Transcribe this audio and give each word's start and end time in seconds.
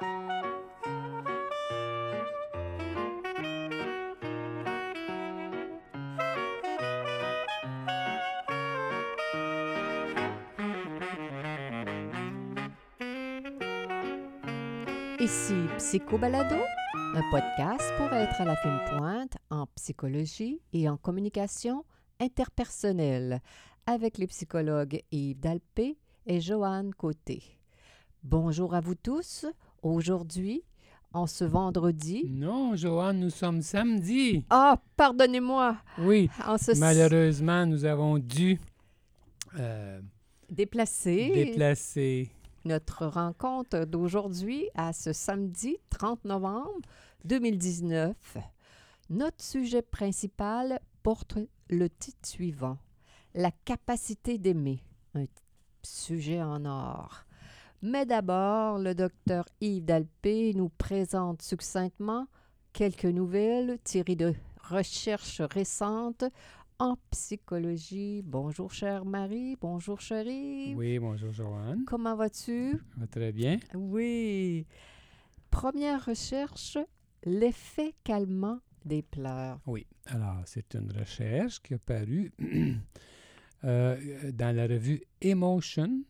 Ici 0.00 0.08
Psychobalado, 15.76 16.56
un 16.94 17.30
podcast 17.30 17.92
pour 17.98 18.10
être 18.14 18.40
à 18.40 18.46
la 18.46 18.56
fine 18.56 18.80
pointe 18.88 19.36
en 19.50 19.66
psychologie 19.76 20.62
et 20.72 20.88
en 20.88 20.96
communication 20.96 21.84
interpersonnelle 22.20 23.42
avec 23.84 24.16
les 24.16 24.26
psychologues 24.28 25.02
Yves 25.12 25.38
Dalpé 25.38 25.98
et 26.24 26.40
Joanne 26.40 26.94
Côté. 26.94 27.42
Bonjour 28.22 28.74
à 28.74 28.80
vous 28.80 28.94
tous. 28.94 29.44
Aujourd'hui, 29.82 30.62
en 31.12 31.26
ce 31.26 31.44
vendredi. 31.44 32.24
Non, 32.28 32.76
Joanne, 32.76 33.20
nous 33.20 33.30
sommes 33.30 33.62
samedi. 33.62 34.44
Ah, 34.50 34.80
pardonnez-moi. 34.96 35.76
Oui, 35.98 36.30
En 36.46 36.56
ce 36.58 36.78
malheureusement, 36.78 37.66
nous 37.66 37.84
avons 37.84 38.18
dû 38.18 38.60
euh, 39.58 40.00
déplacer 40.48 41.30
déplacer. 41.46 42.30
notre 42.64 43.06
rencontre 43.06 43.84
d'aujourd'hui 43.84 44.68
à 44.74 44.92
ce 44.92 45.12
samedi 45.12 45.78
30 45.90 46.24
novembre 46.24 46.80
2019. 47.24 48.14
Notre 49.10 49.42
sujet 49.42 49.82
principal 49.82 50.78
porte 51.02 51.38
le 51.68 51.88
titre 51.90 52.28
suivant 52.28 52.78
La 53.34 53.50
capacité 53.64 54.38
d'aimer, 54.38 54.84
un 55.14 55.24
sujet 55.82 56.40
en 56.42 56.64
or. 56.66 57.24
Mais 57.82 58.04
d'abord, 58.04 58.78
le 58.78 58.94
docteur 58.94 59.46
Yves 59.62 59.86
Dalpé 59.86 60.52
nous 60.54 60.68
présente 60.68 61.40
succinctement 61.40 62.26
quelques 62.74 63.06
nouvelles 63.06 63.78
tirées 63.84 64.16
de 64.16 64.34
recherches 64.62 65.40
récentes 65.40 66.24
en 66.78 66.96
psychologie. 67.10 68.20
Bonjour, 68.22 68.70
chère 68.70 69.06
Marie. 69.06 69.56
Bonjour, 69.58 69.98
chérie. 69.98 70.74
Oui, 70.74 70.98
bonjour, 70.98 71.32
Joanne. 71.32 71.84
Comment 71.86 72.16
vas-tu? 72.16 72.78
Très 73.10 73.32
bien. 73.32 73.58
Oui. 73.74 74.66
Première 75.50 76.04
recherche, 76.04 76.76
l'effet 77.24 77.94
calmant 78.04 78.58
des 78.84 79.00
pleurs. 79.00 79.58
Oui, 79.66 79.86
alors, 80.04 80.42
c'est 80.44 80.74
une 80.74 80.92
recherche 80.92 81.62
qui 81.62 81.72
a 81.72 81.78
paru 81.78 82.30
euh, 83.64 84.32
dans 84.32 84.54
la 84.54 84.66
revue 84.66 85.02
Emotion 85.22 86.02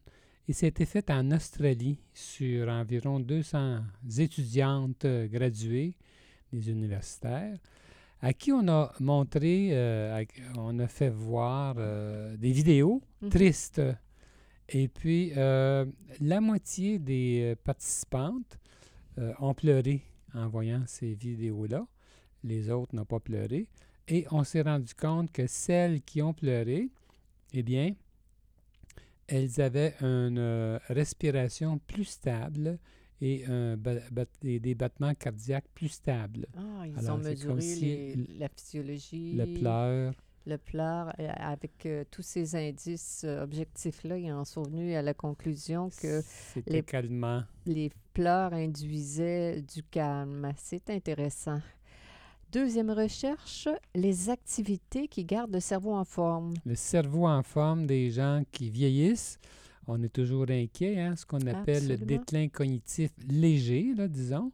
et 0.51 0.53
c'était 0.53 0.85
faite 0.87 1.11
en 1.11 1.31
Australie 1.31 1.99
sur 2.13 2.69
environ 2.69 3.21
200 3.21 3.83
étudiantes 4.19 5.05
euh, 5.05 5.29
graduées 5.29 5.95
des 6.53 6.71
universitaires 6.71 7.57
à 8.21 8.33
qui 8.33 8.51
on 8.53 8.67
a 8.69 8.93
montré, 9.01 9.69
euh, 9.73 10.21
à- 10.23 10.59
on 10.59 10.79
a 10.81 10.89
fait 10.89 11.09
voir 11.09 11.77
euh, 11.79 12.37
des 12.37 12.51
vidéos 12.53 13.01
Mhm. 13.23 13.29
tristes. 13.31 13.81
Et 14.69 14.89
puis, 14.89 15.33
euh, 15.37 15.87
la 16.21 16.41
moitié 16.41 16.99
des 16.99 17.55
participantes 17.65 18.59
ont 19.41 19.55
pleuré 19.55 20.03
en 20.35 20.49
voyant 20.49 20.83
ces 20.87 21.15
vidéos-là. 21.15 21.87
Les 22.45 22.71
autres 22.71 22.95
n'ont 22.95 23.05
pas 23.05 23.21
pleuré. 23.21 23.69
Et 24.09 24.27
on 24.31 24.45
s'est 24.45 24.63
rendu 24.63 24.95
compte 24.95 25.31
que 25.33 25.47
celles 25.47 26.01
qui 26.03 26.23
ont 26.23 26.33
pleuré, 26.33 26.89
eh 27.53 27.63
bien, 27.63 27.95
elles 29.31 29.61
avaient 29.61 29.95
une 30.01 30.39
euh, 30.39 30.79
respiration 30.89 31.79
plus 31.87 32.05
stable 32.05 32.79
et, 33.21 33.45
un 33.47 33.77
des 34.43 34.75
battements 34.75 35.15
cardiaques 35.15 35.69
plus 35.75 35.89
stables. 35.89 36.47
Ah, 36.57 36.87
ils 36.87 36.99
Alors, 36.99 37.17
ont 37.17 37.23
mesuré 37.23 37.61
si 37.61 37.81
les- 37.85 38.13
l- 38.13 38.27
la 38.39 38.49
physiologie, 38.49 39.35
Le 39.35 39.45
pleur, 39.59 40.15
le 40.47 40.57
pleur. 40.57 41.13
Avec 41.19 41.85
euh, 41.85 42.05
tous 42.11 42.23
ces 42.23 42.57
indices 42.57 43.23
euh, 43.25 43.43
objectifs-là, 43.43 44.17
ils 44.17 44.33
en 44.33 44.45
sont 44.47 44.63
venus 44.63 44.97
à 44.97 45.03
la 45.03 45.13
conclusion 45.15 45.91
que 46.01 46.23
les- 46.67 46.83
calmant. 46.83 47.43
les 47.67 47.91
pleurs 48.15 48.55
induisaient 48.55 49.61
du 49.63 49.83
calme. 49.83 50.51
C'est 50.57 50.89
intéressant. 50.91 51.61
Deuxième 52.53 52.91
recherche, 52.91 53.69
les 53.95 54.29
activités 54.29 55.07
qui 55.07 55.25
gardent 55.25 55.53
le 55.55 55.61
cerveau 55.61 55.93
en 55.93 56.05
forme. 56.05 56.55
Le 56.67 56.75
cerveau 56.75 57.27
en 57.29 57.43
forme 57.45 57.87
des 57.87 58.11
gens 58.11 58.43
qui 58.51 58.71
vieillissent, 58.71 59.39
on 59.87 60.03
est 60.03 60.09
toujours 60.13 60.47
inquiet, 60.51 60.99
hein, 61.01 61.15
ce 61.15 61.25
qu'on 61.25 61.47
appelle 61.47 61.87
le 61.87 61.97
déclin 61.97 62.49
cognitif 62.49 63.11
léger, 63.29 63.95
là, 63.97 64.09
disons. 64.09 64.51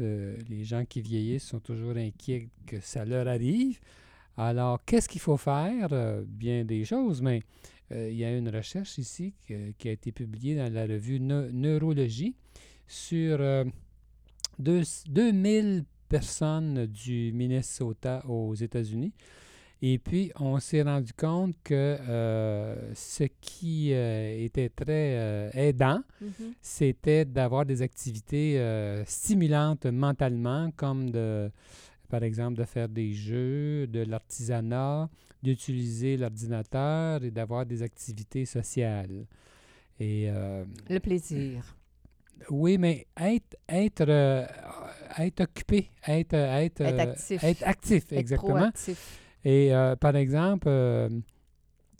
Euh, 0.00 0.36
les 0.48 0.64
gens 0.64 0.84
qui 0.84 1.00
vieillissent 1.00 1.44
sont 1.44 1.60
toujours 1.60 1.96
inquiets 1.96 2.48
que 2.66 2.80
ça 2.80 3.04
leur 3.04 3.28
arrive. 3.28 3.78
Alors, 4.36 4.84
qu'est-ce 4.84 5.08
qu'il 5.08 5.20
faut 5.20 5.36
faire? 5.36 5.88
Euh, 5.92 6.24
bien 6.26 6.64
des 6.64 6.84
choses, 6.84 7.20
mais 7.22 7.42
euh, 7.92 8.08
il 8.10 8.16
y 8.16 8.24
a 8.24 8.36
une 8.36 8.48
recherche 8.48 8.98
ici 8.98 9.34
que- 9.46 9.70
qui 9.78 9.88
a 9.88 9.92
été 9.92 10.10
publiée 10.12 10.56
dans 10.56 10.72
la 10.72 10.86
revue 10.86 11.18
Neu- 11.20 11.50
Neurologie 11.52 12.34
sur 12.86 13.38
deux- 14.58 14.82
2000 15.08 15.84
personnes 16.08 16.86
du 16.86 17.32
Minnesota 17.32 18.24
aux 18.26 18.54
États-Unis. 18.54 19.12
Et 19.80 19.98
puis, 19.98 20.32
on 20.40 20.58
s'est 20.58 20.82
rendu 20.82 21.12
compte 21.12 21.54
que 21.62 21.74
euh, 21.74 22.94
ce 22.94 23.24
qui 23.40 23.92
euh, 23.92 24.44
était 24.44 24.70
très 24.70 25.16
euh, 25.16 25.50
aidant, 25.52 26.02
c'était 26.60 27.24
d'avoir 27.24 27.64
des 27.64 27.80
activités 27.82 28.60
stimulantes 29.06 29.86
mentalement, 29.86 30.70
comme 30.74 31.10
de, 31.10 31.50
par 32.08 32.24
exemple 32.24 32.58
de 32.58 32.64
faire 32.64 32.88
des 32.88 33.12
jeux, 33.12 33.86
de 33.86 34.00
l'artisanat, 34.00 35.08
d'utiliser 35.42 36.16
l'ordinateur 36.16 37.22
et 37.22 37.30
d'avoir 37.30 37.64
des 37.64 37.82
activités 37.82 38.46
sociales. 38.46 39.26
Et 40.00 40.28
Le 40.88 40.98
plaisir. 40.98 41.77
Oui, 42.50 42.78
mais 42.78 43.06
être, 43.20 43.56
être, 43.68 44.04
euh, 44.08 44.46
être 45.18 45.40
occupé, 45.42 45.90
être, 46.06 46.34
être, 46.34 46.80
Être 46.82 46.98
euh, 46.98 47.10
actif. 47.12 47.44
être 47.44 47.62
actif, 47.66 48.12
Être 48.12 48.18
exactement. 48.18 48.54
proactif. 48.54 49.20
Et 49.44 49.74
euh, 49.74 49.96
par 49.96 50.16
exemple, 50.16 50.68
euh, 50.68 51.08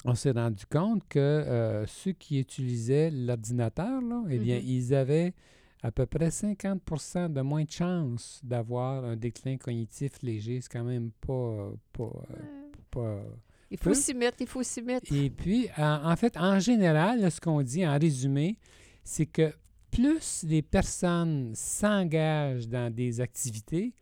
on 0.05 0.15
s'est 0.15 0.31
rendu 0.33 0.65
compte 0.67 1.03
que 1.09 1.19
euh, 1.19 1.87
ceux 1.87 2.13
qui 2.13 2.41
utilisaient 2.41 3.11
l'ordinateur, 3.11 4.01
eh 4.31 4.39
bien, 4.39 4.57
Mhm. 4.59 4.65
ils 4.67 4.95
avaient 4.95 5.35
à 5.83 5.93
peu 5.93 6.07
près 6.07 6.31
50% 6.31 7.29
de 7.33 7.41
moins 7.41 7.63
de 7.65 7.71
chances 7.71 8.41
d'avoir 8.43 9.05
un 9.05 9.17
déclin 9.17 9.57
cognitif 9.57 10.13
léger. 10.23 10.61
C'est 10.61 10.73
quand 10.73 10.85
même 10.85 11.11
pas... 11.27 11.71
pas, 11.93 12.05
euh, 12.05 12.71
pas- 12.91 13.23
Il 13.71 13.79
faut 13.79 13.95
s'y 13.95 14.15
mettre, 14.15 14.39
il 14.41 14.47
faut 14.49 14.63
s'y 14.63 14.83
mettre. 14.83 15.13
Et 15.13 15.31
puis, 15.31 15.69
en, 15.77 16.11
en 16.11 16.17
fait, 16.17 16.37
en 16.37 16.59
général, 16.59 17.21
là, 17.21 17.31
ce 17.31 17.41
qu'on 17.41 17.63
dit 17.63 17.87
en 17.87 17.97
résumé, 17.99 18.59
c'est 19.05 19.27
que 19.27 19.53
plus 19.91 20.45
les 20.47 20.63
personnes 20.63 21.53
s'engagent 21.55 22.69
dans 22.69 22.93
des 22.93 23.21
activités, 23.21 23.93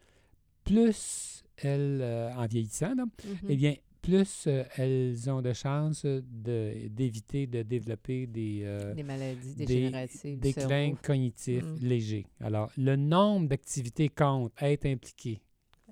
plus 0.64 1.42
elles, 1.58 2.00
euh, 2.02 2.34
en 2.34 2.46
vieillissant, 2.46 2.94
là, 2.94 3.04
Mhm. 3.24 3.36
eh 3.48 3.56
bien, 3.56 3.74
plus 4.02 4.44
euh, 4.46 4.62
elles 4.76 5.28
ont 5.30 5.42
de 5.42 5.52
chances 5.52 6.04
d'éviter 6.06 7.46
de, 7.48 7.62
développer 7.62 8.26
des 8.26 8.60
euh, 8.64 8.94
des 8.94 9.02
maladies 9.02 9.54
des 9.54 9.66
dégénératives 9.66 10.34
du 10.34 10.40
déclins 10.40 10.94
cognitifs 11.02 11.64
Mm. 11.64 11.76
légers. 11.80 12.26
Alors, 12.40 12.70
le 12.76 12.94
nombre 12.96 13.48
d'activités 13.48 14.08
compte, 14.08 14.52
être 14.60 14.86
impliqué 14.86 15.40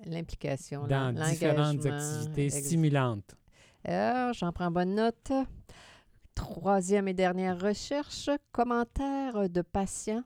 L'implication, 0.05 0.87
dans 0.87 1.13
différentes 1.13 1.85
activités 1.85 2.49
stimulantes. 2.49 3.35
Alors, 3.83 4.33
j'en 4.33 4.51
prends 4.51 4.71
bonne 4.71 4.95
note. 4.95 5.31
Troisième 6.35 7.07
et 7.07 7.13
dernière 7.13 7.59
recherche, 7.59 8.29
commentaires 8.51 9.49
de 9.49 9.61
patients 9.61 10.23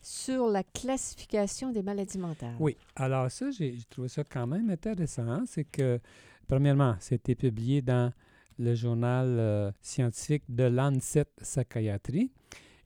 sur 0.00 0.48
la 0.48 0.62
classification 0.62 1.72
des 1.72 1.82
maladies 1.82 2.18
mentales. 2.18 2.54
Oui, 2.58 2.76
alors 2.96 3.30
ça, 3.30 3.50
j'ai 3.50 3.76
trouvé 3.90 4.08
ça 4.08 4.24
quand 4.24 4.46
même 4.46 4.70
intéressant. 4.70 5.42
C'est 5.46 5.64
que, 5.64 6.00
premièrement, 6.46 6.96
c'était 7.00 7.34
publié 7.34 7.82
dans 7.82 8.12
le 8.58 8.74
journal 8.74 9.26
euh, 9.28 9.70
scientifique 9.82 10.44
de 10.48 10.64
Lancet 10.64 11.26
Psychiatry. 11.40 12.30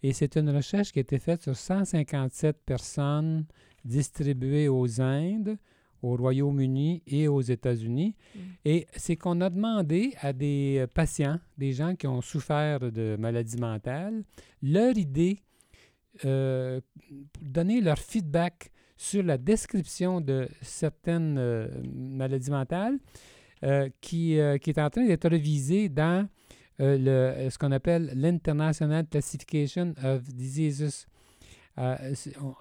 Et 0.02 0.12
c'est 0.12 0.36
une 0.36 0.50
recherche 0.50 0.92
qui 0.92 0.98
a 0.98 1.02
été 1.02 1.18
faite 1.18 1.42
sur 1.42 1.56
157 1.56 2.56
personnes 2.64 3.46
distribuées 3.84 4.68
aux 4.68 5.00
Indes, 5.00 5.56
au 6.02 6.16
Royaume-Uni 6.16 7.02
et 7.06 7.28
aux 7.28 7.40
États-Unis. 7.40 8.14
Mm. 8.34 8.38
Et 8.64 8.86
c'est 8.96 9.16
qu'on 9.16 9.40
a 9.40 9.48
demandé 9.48 10.14
à 10.20 10.32
des 10.32 10.78
euh, 10.80 10.86
patients, 10.86 11.38
des 11.56 11.72
gens 11.72 11.94
qui 11.94 12.06
ont 12.06 12.20
souffert 12.20 12.80
de 12.80 13.16
maladies 13.18 13.56
mentales, 13.56 14.24
leur 14.62 14.96
idée, 14.98 15.38
euh, 16.26 16.80
donner 17.40 17.80
leur 17.80 17.98
feedback 17.98 18.70
sur 18.98 19.22
la 19.22 19.38
description 19.38 20.20
de 20.20 20.46
certaines 20.60 21.38
euh, 21.38 21.68
maladies 21.94 22.50
mentales 22.50 22.98
euh, 23.64 23.88
qui, 24.02 24.38
qui 24.60 24.70
est 24.70 24.78
en 24.78 24.90
train 24.90 25.06
d'être 25.06 25.28
révisée 25.28 25.88
dans 25.88 26.28
le, 26.78 27.48
ce 27.48 27.56
qu'on 27.58 27.72
appelle 27.72 28.12
l'International 28.14 29.06
Classification 29.06 29.94
of 30.04 30.22
Diseases. 30.24 31.06
Euh, 31.78 31.96
on, 32.40 32.54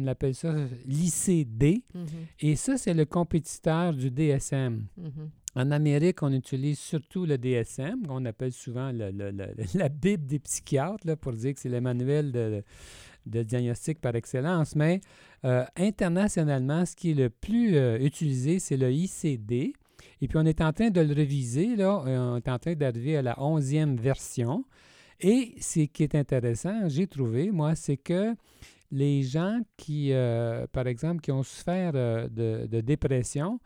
on- 0.00 0.06
appelle 0.06 0.34
ça 0.34 0.54
l'ICD. 0.86 1.84
Mhm, 1.94 2.06
Et 2.40 2.56
ça, 2.56 2.76
c'est 2.78 2.94
le 2.94 3.04
compétiteur 3.04 3.92
du 3.92 4.10
DSM. 4.10 4.86
mhm. 4.96 5.30
En 5.54 5.70
Amérique, 5.70 6.22
on 6.22 6.32
utilise 6.32 6.78
surtout 6.78 7.26
le 7.26 7.36
DSM, 7.36 8.06
qu'on 8.06 8.24
appelle 8.24 8.52
souvent 8.52 8.90
le- 8.90 9.10
le- 9.10 9.30
le- 9.30 9.54
la 9.74 9.88
Bible 9.90 10.26
des 10.26 10.38
psychiatres, 10.38 11.06
là, 11.06 11.14
pour 11.14 11.32
dire 11.34 11.52
que 11.52 11.60
c'est 11.60 11.68
le 11.68 11.82
manuel 11.82 12.32
de, 12.32 12.62
de 13.26 13.42
diagnostic 13.42 14.00
par 14.00 14.14
excellence. 14.16 14.74
Mais 14.76 15.00
euh, 15.44 15.64
internationalement, 15.76 16.86
ce 16.86 16.96
qui 16.96 17.10
est 17.10 17.14
le 17.14 17.28
plus 17.28 17.76
euh, 17.76 17.98
utilisé, 17.98 18.58
c'est 18.60 18.78
le 18.78 18.90
ICD. 18.90 19.74
Et 20.22 20.28
puis, 20.28 20.38
on 20.38 20.46
est 20.46 20.60
en 20.62 20.72
train 20.72 20.88
de 20.90 21.00
le 21.02 21.12
réviser. 21.12 21.76
Là. 21.76 22.02
On 22.06 22.36
est 22.38 22.48
en 22.48 22.58
train 22.58 22.74
d'arriver 22.74 23.16
à 23.18 23.22
la 23.22 23.34
11e 23.38 23.96
version. 24.00 24.64
Et 25.22 25.54
ce 25.60 25.80
qui 25.80 26.02
est 26.02 26.14
intéressant, 26.14 26.88
j'ai 26.88 27.06
trouvé, 27.06 27.50
moi, 27.50 27.74
c'est 27.74 27.96
que 27.96 28.34
les 28.90 29.22
gens 29.22 29.60
qui, 29.76 30.12
euh, 30.12 30.66
par 30.70 30.86
exemple, 30.86 31.20
qui 31.22 31.32
ont 31.32 31.42
souffert 31.42 31.92
euh, 31.94 32.28
de, 32.28 32.66
de 32.66 32.80
dépression, 32.80 33.58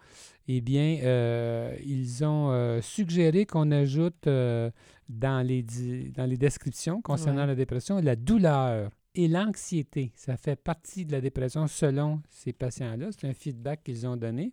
eh 0.47 0.61
bien, 0.61 0.99
euh, 1.03 1.75
ils 1.85 2.25
ont 2.25 2.81
suggéré 2.83 3.47
qu'on 3.47 3.71
ajoute 3.73 4.29
dans, 5.09 5.47
les, 5.47 5.63
di- 5.63 6.11
dans 6.11 6.27
les 6.27 6.37
descriptions 6.37 7.01
concernant 7.03 7.41
Ouais. 7.43 7.47
la 7.49 7.55
dépression 7.57 8.01
la 8.01 8.15
douleur 8.17 8.91
et 9.15 9.27
l'anxiété. 9.29 10.13
Ça 10.15 10.37
fait 10.37 10.57
partie 10.57 11.05
de 11.07 11.13
la 11.13 11.21
dépression 11.21 11.67
selon 11.67 12.21
ces 12.31 12.53
patients-là. 12.53 13.09
C'est 13.19 13.27
un 13.27 13.35
feedback 13.35 13.83
qu'ils 13.83 14.07
ont 14.07 14.17
donné. 14.17 14.53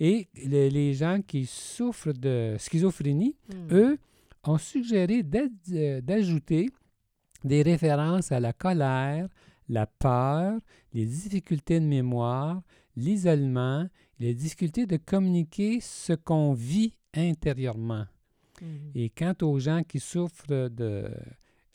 Et 0.00 0.28
les, 0.46 0.70
les 0.70 0.94
gens 0.94 1.20
qui 1.26 1.44
souffrent 1.46 2.12
de 2.12 2.56
schizophrénie, 2.58 3.36
Mhm. 3.52 3.68
eux, 3.72 3.98
ont 4.46 4.58
suggéré 4.58 5.22
euh, 5.72 6.00
d'ajouter 6.00 6.70
des 7.44 7.62
références 7.62 8.32
à 8.32 8.40
la 8.40 8.52
colère, 8.52 9.28
la 9.68 9.86
peur, 9.86 10.58
les 10.92 11.04
difficultés 11.06 11.80
de 11.80 11.84
mémoire, 11.86 12.62
l'isolement, 12.96 13.86
les 14.18 14.34
difficultés 14.34 14.86
de 14.86 14.96
communiquer 14.96 15.80
ce 15.80 16.12
qu'on 16.12 16.52
vit 16.54 16.94
intérieurement. 17.14 18.06
Mhm. 18.62 18.68
Et 18.94 19.10
quant 19.10 19.34
aux 19.42 19.58
gens 19.58 19.82
qui 19.82 19.98
souffrent 20.00 20.68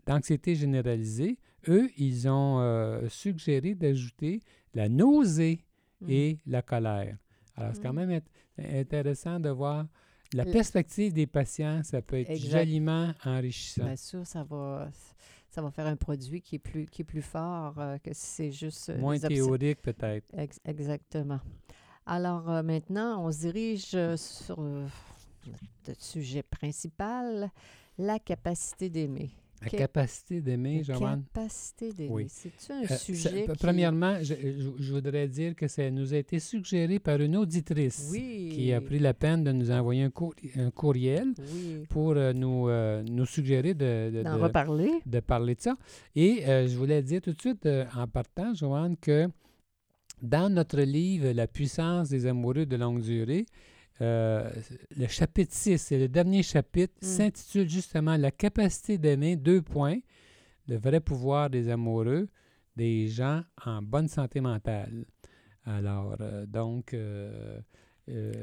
d'anxiété 0.05 0.55
généralisée, 0.55 1.37
eux, 1.67 1.89
ils 1.97 2.27
ont 2.29 2.59
euh, 2.59 3.07
suggéré 3.09 3.75
d'ajouter 3.75 4.39
la 4.73 4.87
nausée 4.89 5.65
Mhm. 6.01 6.09
et 6.09 6.37
la 6.45 6.61
colère. 6.61 7.17
Alors, 7.55 7.71
c'est 7.75 7.81
quand 7.83 7.91
Mm. 7.91 7.95
même 8.05 8.11
int- 8.21 8.79
intéressant 8.79 9.39
de 9.39 9.49
voir 9.49 9.85
la 10.33 10.43
Le- 10.45 10.51
perspective 10.51 11.13
des 11.13 11.27
patients. 11.27 11.81
Ça 11.83 12.01
peut 12.01 12.19
être 12.19 12.29
Exact. 12.29 12.59
joliment 12.65 13.13
enrichissant. 13.25 13.85
Bien 13.85 13.95
sûr, 13.95 14.25
ça 14.27 14.43
va, 14.43 14.89
ça 15.49 15.61
va 15.61 15.71
faire 15.71 15.87
un 15.87 15.95
produit 15.95 16.41
qui 16.41 16.55
est 16.55 16.59
plus, 16.59 16.85
qui 16.85 17.01
est 17.01 17.05
plus 17.05 17.21
fort 17.21 17.73
euh, 17.79 17.97
que 17.97 18.13
si 18.13 18.25
c'est 18.25 18.51
juste. 18.51 18.89
euh, 18.89 18.97
Moins 18.99 19.17
théorique, 19.19 19.81
peut-être. 19.81 20.25
Ex- 20.37 20.59
exactement. 20.65 21.39
Alors 22.05 22.49
euh, 22.49 22.63
maintenant, 22.63 23.23
on 23.25 23.31
se 23.31 23.39
dirige 23.39 24.15
sur 24.17 24.59
notre 24.59 26.01
sujet 26.01 26.43
principal, 26.43 27.49
la 27.97 28.19
capacité 28.19 28.89
d'aimer. 28.89 29.31
La 29.61 29.69
capacité 29.69 30.39
d'aimer, 30.41 30.83
La 30.87 30.93
Joanne? 30.95 31.23
capacité 31.33 31.91
d'aimer. 31.91 32.09
Oui. 32.13 32.25
C'est-tu 32.29 32.71
un 32.71 32.83
Euh, 32.83 32.95
sujet 32.97 33.45
qui... 33.45 33.51
Premièrement, 33.59 34.17
je, 34.21 34.33
je- 34.35 34.83
je 34.83 34.93
voudrais 34.93 35.27
dire 35.27 35.53
que 35.55 35.67
ça 35.67 35.89
nous 35.91 36.13
a 36.13 36.17
été 36.17 36.39
suggéré 36.39 36.97
par 36.99 37.19
une 37.19 37.35
auditrice 37.35 38.07
oui, 38.11 38.51
qui 38.53 38.71
a 38.71 38.79
pris 38.79 38.99
la 38.99 39.13
peine 39.13 39.43
de 39.43 39.51
nous 39.51 39.69
envoyer 39.69 40.03
un, 40.03 40.09
courri- 40.09 40.51
un 40.57 40.71
courriel 40.71 41.33
oui, 41.37 41.83
pour 41.89 42.11
euh, 42.15 42.31
nous, 42.31 42.69
euh, 42.69 43.03
nous 43.03 43.25
suggérer 43.25 43.73
de, 43.73 44.11
de- 44.13 44.23
de- 44.23 44.29
reparler. 44.29 44.91
de 45.05 45.19
parler 45.19 45.55
de 45.55 45.61
ça. 45.61 45.75
Et 46.15 46.43
je 46.45 46.75
voulais 46.77 47.01
dire 47.03 47.21
tout 47.21 47.33
de 47.33 47.41
suite, 47.41 47.67
en 47.95 48.07
partant, 48.07 48.53
Joanne, 48.53 48.95
que 48.97 49.27
dans 50.21 50.49
notre 50.49 50.81
livre 50.81 51.31
La 51.31 51.47
puissance 51.47 52.09
des 52.09 52.25
amoureux 52.25 52.65
de 52.65 52.75
longue 52.75 53.01
durée, 53.01 53.45
euh, 54.01 54.49
le 54.97 55.07
chapitre 55.07 55.53
6, 55.53 55.77
c'est 55.77 55.99
le 55.99 56.07
dernier 56.07 56.43
chapitre, 56.43 56.93
Mm. 57.01 57.05
s'intitule 57.05 57.69
justement 57.69 58.15
La 58.17 58.31
capacité 58.31 58.97
d'aimer, 58.97 59.35
deux 59.35 59.61
points, 59.61 59.99
le 60.67 60.77
vrai 60.77 60.99
pouvoir 60.99 61.49
des 61.49 61.69
amoureux, 61.69 62.27
des 62.75 63.07
gens 63.07 63.41
en 63.65 63.81
bonne 63.81 64.07
santé 64.07 64.39
mentale. 64.41 65.05
Alors, 65.65 66.15
euh, 66.21 66.45
donc, 66.45 66.93
euh, 66.93 67.59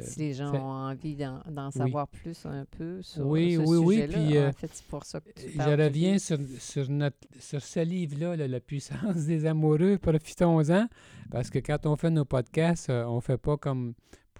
Si 0.03 0.21
les 0.21 0.33
gens 0.35 0.53
fait- 0.53 0.59
ont 0.59 0.71
envie 0.71 1.17
d'en 1.17 1.71
savoir 1.73 2.07
plus 2.07 2.47
un 2.47 2.65
peu 2.67 3.03
sur 3.03 3.27
Oui, 3.27 3.55
ce 3.55 3.59
oui, 3.61 3.77
oui, 3.79 3.95
sujet-là, 3.97 4.13
puis, 4.19 4.37
euh, 4.37 4.49
en 4.49 4.53
fait, 4.53 4.71
c'est 4.73 4.87
pour 4.87 5.05
ça 5.05 5.21
que 5.21 5.31
tu 5.35 5.51
Je 5.51 5.57
parles 5.57 5.81
reviens 5.83 6.19
sur, 6.19 6.39
sur, 6.61 6.89
notre, 6.89 7.17
sur 7.41 7.61
ce 7.61 7.81
livre-là, 7.81 8.37
là, 8.37 8.47
La 8.47 8.61
puissance 8.61 8.93
des 9.27 9.45
amoureux. 9.45 9.99
Profitons-en, 9.99 10.87
parce 11.33 11.51
que 11.51 11.59
quand 11.59 11.85
on 11.87 11.97
fait 11.97 12.11
nos 12.11 12.25
podcasts, 12.25 12.91
on 12.91 13.17
ne 13.17 13.21
fait 13.21 13.39
pas 13.39 13.57
comme 13.57 13.95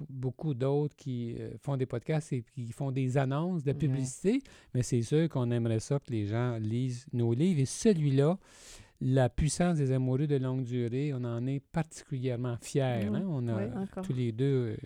beaucoup 0.09 0.55
d'autres 0.55 0.95
qui 0.97 1.35
euh, 1.39 1.51
font 1.63 1.77
des 1.77 1.87
podcasts 1.87 2.33
et 2.33 2.43
qui 2.55 2.73
font 2.73 2.91
des 2.93 3.17
annonces 3.19 3.63
de 3.65 3.71
Ouais. 3.73 3.79
publicité, 3.79 4.41
mais 4.75 4.83
c'est 4.83 5.03
sûr 5.03 5.29
qu'on 5.29 5.51
aimerait 5.51 5.81
ça 5.81 5.99
que 5.99 6.11
les 6.11 6.27
gens 6.27 6.57
lisent 6.59 7.07
nos 7.13 7.33
livres. 7.35 7.61
Et 7.61 7.67
celui-là, 7.67 8.39
La 9.03 9.29
puissance 9.29 9.77
des 9.77 9.93
amoureux 9.93 10.27
de 10.27 10.37
longue 10.37 10.65
durée, 10.65 11.13
on 11.13 11.23
en 11.25 11.47
est 11.47 11.61
particulièrement 11.61 12.57
fiers. 12.63 13.09
Oui, 13.11 13.17
hein? 13.19 13.25
On 13.29 13.47
a 13.47 13.57
oui, 13.67 13.87
tous 14.03 14.15
les 14.15 14.33
deux... 14.33 14.45
euh, 14.73 14.77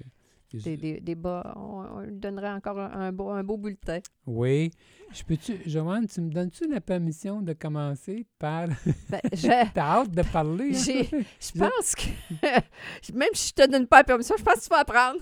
des- 0.58 0.76
Des, 0.76 1.00
des, 1.00 1.14
bas, 1.14 1.52
on, 1.56 1.84
on 1.96 2.00
lui 2.00 2.12
donnerait 2.16 2.50
encore 2.52 2.78
un, 2.78 2.90
un 2.92 3.12
beau, 3.12 3.30
un 3.30 3.42
beau 3.44 3.56
bulletin. 3.56 3.98
Oui. 4.26 4.70
Je 5.12 5.24
peux-tu, 5.24 5.58
Joanne, 5.66 6.06
tu 6.06 6.20
me 6.20 6.30
donnes-tu 6.30 6.68
la 6.68 6.80
permission 6.80 7.42
de 7.42 7.52
commencer 7.52 8.26
par... 8.38 8.68
Ben, 9.08 9.20
je, 9.32 9.48
T'as 9.74 10.00
hâte 10.00 10.10
de 10.12 10.22
parler. 10.22 10.70
hein? 10.72 10.82
j'ai- 10.84 11.08
je 11.40 11.58
pense 11.58 11.94
que, 11.96 13.12
même 13.14 13.28
si 13.32 13.48
je 13.48 13.54
te 13.64 13.70
donne 13.70 13.86
pas 13.88 13.98
la 13.98 14.04
permission, 14.04 14.36
je 14.38 14.44
pense 14.44 14.54
que 14.54 14.62
tu 14.64 14.68
vas 14.70 14.80
apprendre. 14.80 15.18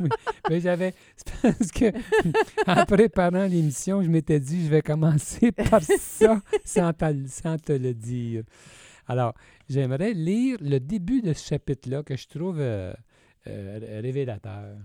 Oui, 0.00 0.08
Mais 0.50 0.60
j'avais. 0.60 0.92
C'est 1.16 1.40
parce 1.42 1.70
que, 1.70 1.92
en 2.66 2.84
préparant 2.84 3.44
l'émission, 3.46 4.02
je 4.02 4.08
m'étais 4.08 4.40
dit, 4.40 4.64
je 4.64 4.70
vais 4.70 4.82
commencer 4.82 5.52
par 5.52 5.80
ça 5.82 6.40
sans, 6.64 6.92
te- 6.92 7.26
sans 7.28 7.56
te 7.58 7.72
le 7.72 7.94
dire. 7.94 8.42
Alors, 9.06 9.34
j'aimerais 9.68 10.14
lire 10.14 10.56
le 10.60 10.78
début 10.80 11.22
de 11.22 11.32
ce 11.32 11.46
chapitre-là 11.48 12.02
que 12.02 12.16
je 12.16 12.26
trouve 12.26 12.56
euh, 12.58 12.92
euh, 13.46 14.00
révélateur. 14.02 14.76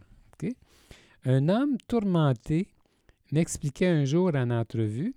Un 1.25 1.49
homme 1.49 1.77
tourmenté 1.87 2.67
m'expliquait 3.31 3.87
un 3.87 4.05
jour 4.05 4.31
en 4.35 4.49
entrevue 4.51 5.13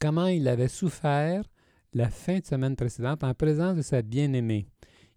comment 0.00 0.26
il 0.26 0.48
avait 0.48 0.68
souffert 0.68 1.44
la 1.92 2.08
fin 2.08 2.38
de 2.38 2.46
semaine 2.46 2.74
précédente 2.74 3.22
en 3.22 3.34
présence 3.34 3.76
de 3.76 3.82
sa 3.82 4.02
bien-aimée. 4.02 4.66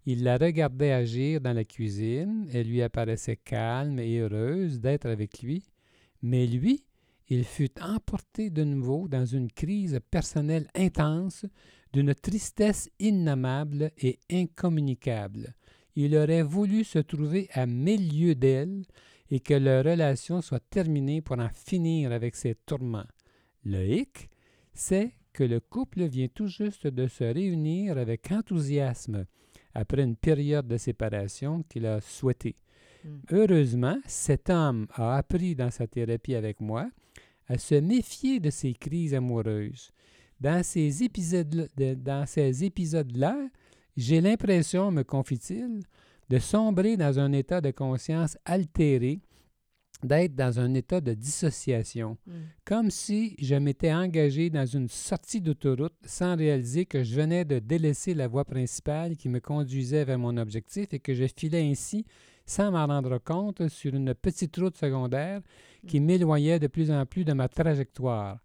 Il 0.04 0.22
la 0.22 0.36
regardait 0.36 0.92
agir 0.92 1.40
dans 1.40 1.52
la 1.52 1.64
cuisine, 1.64 2.48
elle 2.52 2.68
lui 2.68 2.82
apparaissait 2.82 3.36
calme 3.36 3.98
et 3.98 4.18
heureuse 4.18 4.80
d'être 4.80 5.06
avec 5.06 5.42
lui, 5.42 5.64
mais 6.22 6.46
lui, 6.46 6.84
il 7.28 7.44
fut 7.44 7.78
emporté 7.80 8.48
de 8.48 8.64
nouveau 8.64 9.08
dans 9.08 9.26
une 9.26 9.50
crise 9.50 10.00
personnelle 10.10 10.66
intense, 10.74 11.44
d'une 11.92 12.14
tristesse 12.14 12.90
innommable 12.98 13.90
et 13.98 14.18
incommunicable. 14.30 15.54
Il 16.00 16.14
aurait 16.14 16.44
voulu 16.44 16.84
se 16.84 17.00
trouver 17.00 17.48
à 17.54 17.66
mille 17.66 18.16
lieues 18.16 18.36
d'elle 18.36 18.84
et 19.32 19.40
que 19.40 19.54
leur 19.54 19.84
relation 19.84 20.40
soit 20.40 20.62
terminée 20.70 21.20
pour 21.20 21.40
en 21.40 21.48
finir 21.48 22.12
avec 22.12 22.36
ses 22.36 22.54
tourments. 22.54 23.08
Le 23.64 23.84
hic, 23.84 24.30
c'est 24.72 25.10
que 25.32 25.42
le 25.42 25.58
couple 25.58 26.04
vient 26.04 26.28
tout 26.32 26.46
juste 26.46 26.86
de 26.86 27.08
se 27.08 27.24
réunir 27.24 27.98
avec 27.98 28.30
enthousiasme 28.30 29.26
après 29.74 30.04
une 30.04 30.14
période 30.14 30.68
de 30.68 30.76
séparation 30.76 31.64
qu'il 31.68 31.84
a 31.84 32.00
souhaitée. 32.00 32.54
Mm. 33.04 33.08
Heureusement, 33.32 33.98
cet 34.06 34.50
homme 34.50 34.86
a 34.92 35.16
appris 35.16 35.56
dans 35.56 35.72
sa 35.72 35.88
thérapie 35.88 36.36
avec 36.36 36.60
moi 36.60 36.88
à 37.48 37.58
se 37.58 37.74
méfier 37.74 38.38
de 38.38 38.50
ses 38.50 38.72
crises 38.74 39.14
amoureuses. 39.14 39.90
Dans 40.40 40.62
ces 40.62 41.02
épisodes 41.02 41.68
dans 41.76 42.24
ces 42.24 42.62
épisodes-là, 42.62 43.48
j'ai 43.98 44.20
l'impression, 44.20 44.90
me 44.90 45.02
confie-t-il, 45.02 45.80
de 46.30 46.38
sombrer 46.38 46.96
dans 46.96 47.18
un 47.18 47.32
état 47.32 47.60
de 47.60 47.70
conscience 47.70 48.36
altéré, 48.44 49.20
d'être 50.04 50.36
dans 50.36 50.60
un 50.60 50.74
état 50.74 51.00
de 51.00 51.12
dissociation 51.14 52.16
Mm. 52.26 52.30
comme 52.64 52.90
si 52.90 53.34
je 53.40 53.56
m'étais 53.56 53.92
engagé 53.92 54.48
dans 54.50 54.64
une 54.66 54.88
sortie 54.88 55.40
d'autoroute 55.40 55.94
sans 56.04 56.36
réaliser 56.36 56.86
que 56.86 57.02
je 57.02 57.16
venais 57.16 57.44
de 57.44 57.58
délaisser 57.58 58.14
la 58.14 58.28
voie 58.28 58.44
principale 58.44 59.16
qui 59.16 59.28
me 59.28 59.40
conduisait 59.40 60.04
vers 60.04 60.18
mon 60.18 60.36
objectif 60.36 60.86
et 60.92 61.00
que 61.00 61.14
je 61.14 61.24
filais 61.36 61.68
ainsi, 61.68 62.04
sans 62.46 62.70
m'en 62.70 62.86
rendre 62.86 63.18
compte, 63.18 63.66
sur 63.68 63.92
une 63.94 64.14
petite 64.14 64.56
route 64.56 64.76
secondaire 64.76 65.40
qui 65.88 65.98
Mm. 65.98 66.04
m'éloignait 66.04 66.58
de 66.60 66.68
plus 66.68 66.90
en 66.92 67.04
plus 67.04 67.24
de 67.24 67.32
ma 67.32 67.48
trajectoire. 67.48 68.38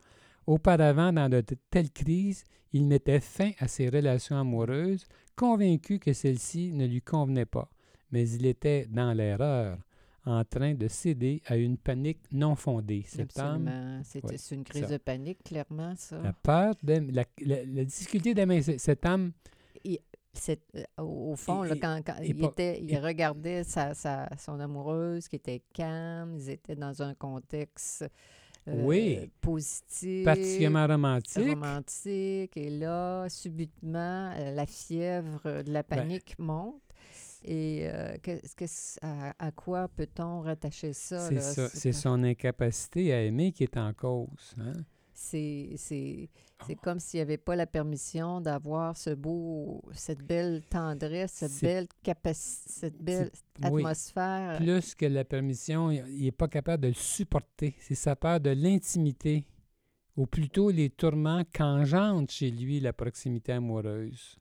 Auparavant, 0.48 1.14
dans 1.14 1.30
de 1.30 1.42
telles 1.70 1.92
crises, 1.92 2.44
il 2.74 2.86
mettait 2.86 3.20
fin 3.20 3.52
à 3.60 3.68
ses 3.68 3.90
relations 3.90 4.38
amoureuses, 4.40 5.06
convaincu 5.36 6.00
que 6.00 6.14
celles-ci 6.14 6.72
ne 6.74 6.86
lui 6.86 7.02
convenaient 7.02 7.46
pas. 7.46 7.70
Mais 8.12 8.30
il 8.30 8.46
était 8.46 8.86
dans 8.90 9.14
l'erreur. 9.14 9.78
en 10.26 10.46
train 10.46 10.74
de 10.74 10.88
céder 10.88 11.42
à 11.48 11.58
une 11.58 11.78
panique 11.78 12.22
non 12.32 12.56
fondée. 12.56 13.04
Cet 13.06 13.38
Absolument. 13.38 14.00
C'était 14.06 14.38
une 14.56 14.64
crise 14.64 14.84
ça. 14.84 14.88
de 14.88 14.98
panique, 14.98 15.44
clairement, 15.44 15.94
ça. 15.98 16.18
la 16.22 16.32
peur, 16.32 16.76
la, 16.84 17.26
la- 17.42 17.66
la 17.66 17.84
difficulté 17.84 18.34
d'aimer 18.34 18.62
cet 18.62 19.06
homme, 19.06 19.34
euh, 19.86 20.56
au, 20.98 21.36
fond, 21.36 21.64
là, 21.64 21.76
quand, 21.76 22.02
quand 22.06 22.16
il 22.22 22.30
il, 22.30 22.36
pas- 22.42 22.48
était, 22.48 22.80
il 22.82 22.90
il- 22.92 22.98
regardait 23.00 23.66
sa, 23.66 23.94
sa- 23.94 24.30
son 24.38 24.60
amoureuse 24.62 25.28
qui 25.28 25.36
était 25.36 25.62
calme, 25.74 26.36
ils 26.38 26.50
étaient 26.52 26.76
dans 26.78 27.02
un 27.04 27.14
contexte 27.16 28.06
Oui. 28.68 29.30
positif, 29.42 30.26
particulièrement 30.26 30.88
romantique, 30.88 31.46
romantique, 31.50 32.58
et 32.58 32.70
là, 32.70 33.28
subitement, 33.30 34.32
euh, 34.38 34.52
la 34.54 34.66
fièvre 34.66 35.64
de 35.64 35.72
la 35.72 35.84
Ben, 35.84 35.98
panique 35.98 36.36
monte. 36.40 36.82
Et 37.46 37.82
euh, 37.84 38.16
à, 39.02 39.34
à 39.48 39.52
quoi 39.52 39.90
peut-on 39.90 40.42
rattacher 40.42 40.94
ça? 40.94 41.30
c'est 41.70 41.92
son 41.92 42.24
incapacité 42.24 43.14
à 43.14 43.22
aimer 43.22 43.52
qui 43.52 43.64
est 43.64 43.76
en 43.78 43.94
cause. 43.94 44.56
hein? 44.60 44.74
C'est 45.14 45.74
c'est- 45.78 46.30
c'est 46.66 46.76
Ah. 46.78 46.82
comme 46.84 47.00
s'il 47.00 47.20
n'y 47.20 47.22
avait 47.22 47.38
pas 47.38 47.56
la 47.56 47.68
permission 47.68 48.42
d'avoir 48.42 48.98
ce 48.98 49.12
beau, 49.12 49.82
cette 49.94 50.24
belle 50.24 50.64
tendresse, 50.70 51.34
cette 51.34 51.52
C'est- 51.52 51.66
belle 51.68 51.88
capacité, 52.02 52.70
cette 52.72 53.02
belle 53.02 53.32
Oui. 53.72 53.82
atmosphère. 53.84 54.58
Plus 54.58 54.96
que 54.96 55.06
la 55.06 55.24
permission, 55.24 55.92
il 55.92 56.04
n'est 56.26 56.32
pas 56.32 56.48
capable 56.48 56.84
de 56.84 56.88
le 56.90 56.94
supporter. 56.94 57.76
C'est 57.80 57.96
sa 57.96 58.16
peur 58.16 58.40
de 58.40 58.50
l'intimité, 58.52 59.46
ou 60.18 60.26
plutôt 60.26 60.70
les 60.72 60.90
tourments 60.90 61.44
qu'engendre 61.54 62.30
chez 62.30 62.50
lui 62.50 62.80
la 62.80 62.94
proximité 62.94 63.52
amoureuse. 63.52 64.38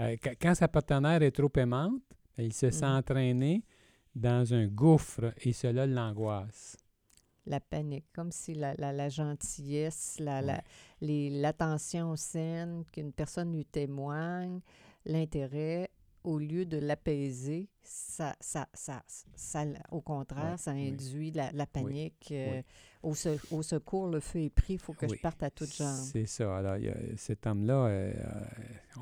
Euh, 0.00 0.16
quand, 0.22 0.32
quand 0.40 0.54
sa 0.54 0.68
partenaire 0.68 1.22
est 1.22 1.30
trop 1.30 1.50
aimante, 1.56 2.00
ben, 2.36 2.44
il 2.44 2.52
se 2.52 2.70
sent 2.70 2.84
Mhm. 2.86 2.96
entraîné 2.96 3.64
dans 4.14 4.52
un 4.52 4.66
gouffre 4.66 5.32
et 5.44 5.52
cela 5.52 5.86
l'angoisse. 5.86 6.76
La 7.46 7.60
panique, 7.60 8.06
comme 8.14 8.32
si 8.32 8.54
la, 8.54 8.74
la, 8.78 8.92
la 8.92 9.08
gentillesse, 9.08 10.16
la, 10.18 10.40
la- 10.40 10.62
Ouais. 11.02 11.28
l'attention 11.30 12.16
saine 12.16 12.84
qu'une 12.92 13.12
personne 13.12 13.52
lui 13.52 13.66
témoigne, 13.66 14.60
l'intérêt, 15.04 15.90
au 16.22 16.38
lieu 16.38 16.64
de 16.64 16.78
l'apaiser, 16.78 17.68
ça, 17.82 18.34
ça, 18.40 18.66
ça, 18.72 19.02
ça, 19.36 19.64
au 19.90 20.00
contraire, 20.00 20.52
Ouais, 20.52 20.56
ça 20.56 20.72
oui. 20.72 20.88
induit 20.88 21.30
la, 21.32 21.52
la 21.52 21.66
panique. 21.66 22.28
euh, 22.32 22.56
oui. 22.60 22.62
au, 23.02 23.14
se- 23.14 23.54
au 23.54 23.62
secours, 23.62 24.08
le 24.08 24.20
feu 24.20 24.38
est 24.44 24.48
pris, 24.50 24.74
il 24.74 24.78
faut 24.78 24.94
que 24.94 25.06
je 25.06 25.16
parte 25.20 25.42
à 25.42 25.50
toutes 25.50 25.74
jambes. 25.74 25.98
C'est 26.12 26.24
ça. 26.24 26.56
Alors, 26.56 26.78
il 26.78 26.84
y 26.86 26.88
a- 26.88 27.16
cet 27.18 27.46
homme-là, 27.46 27.74
euh, 27.88 28.14
euh, 28.16 28.44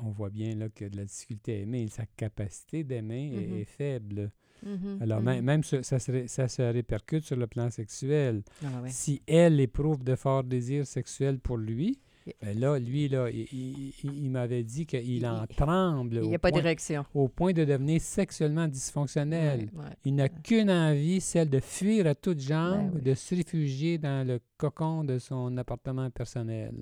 on 0.03 0.09
voit 0.09 0.29
bien 0.31 0.53
là, 0.55 0.67
que 0.67 0.83
de 0.83 0.97
la 0.97 1.05
difficulté 1.05 1.53
à 1.53 1.59
aimer, 1.59 1.87
sa 1.87 2.05
capacité 2.05 2.83
d'aimer 2.83 3.33
est- 3.35 3.47
Mhm. 3.47 3.57
est, 3.59 3.65
faible. 3.65 4.31
Mhm, 4.65 4.97
Alors, 5.01 5.19
mhm. 5.19 5.25
même, 5.25 5.45
même 5.45 5.63
ce- 5.63 5.81
ça, 5.81 5.99
se, 5.99 6.27
ça 6.27 6.47
se 6.47 6.61
répercute 6.61 7.23
sur 7.25 7.35
le 7.35 7.47
plan 7.47 7.69
sexuel. 7.69 8.43
Ah. 8.63 8.67
Si 8.87 9.21
elle 9.27 9.59
éprouve 9.59 10.03
de 10.03 10.15
forts 10.15 10.43
désirs 10.43 10.87
sexuels 10.87 11.39
pour 11.39 11.57
lui, 11.57 11.99
ben 12.41 12.57
là, 12.57 12.79
lui, 12.79 13.09
là, 13.09 13.29
il, 13.29 13.47
il- 13.51 13.93
il- 14.03 14.23
il 14.23 14.29
m'avait 14.31 14.63
dit 14.63 14.85
qu'il 14.85 15.05
Il- 15.09 15.27
en 15.27 15.45
tremble 15.45 16.15
Il 16.15 16.21
n'y 16.21 16.27
au 16.29 16.35
a 16.35 16.39
pas 16.39 16.51
point, 16.51 16.61
d'érection. 16.61 17.05
au 17.13 17.27
point 17.27 17.51
de 17.51 17.65
devenir 17.65 17.99
sexuellement 17.99 18.67
dysfonctionnel. 18.69 19.69
Ouais, 19.73 19.79
ouais. 19.83 19.89
Il 20.05 20.15
n'a 20.15 20.29
qu'une 20.29 20.71
envie, 20.71 21.19
celle 21.19 21.49
de 21.49 21.59
fuir 21.59 22.07
à 22.07 22.15
toutes 22.15 22.39
jambes, 22.39 22.91
Ben 22.93 23.01
de 23.03 23.13
se 23.13 23.35
réfugier 23.35 23.97
dans 23.97 24.25
le 24.25 24.39
cocon 24.57 25.03
de 25.03 25.19
son 25.19 25.57
appartement 25.57 26.09
personnel. 26.11 26.73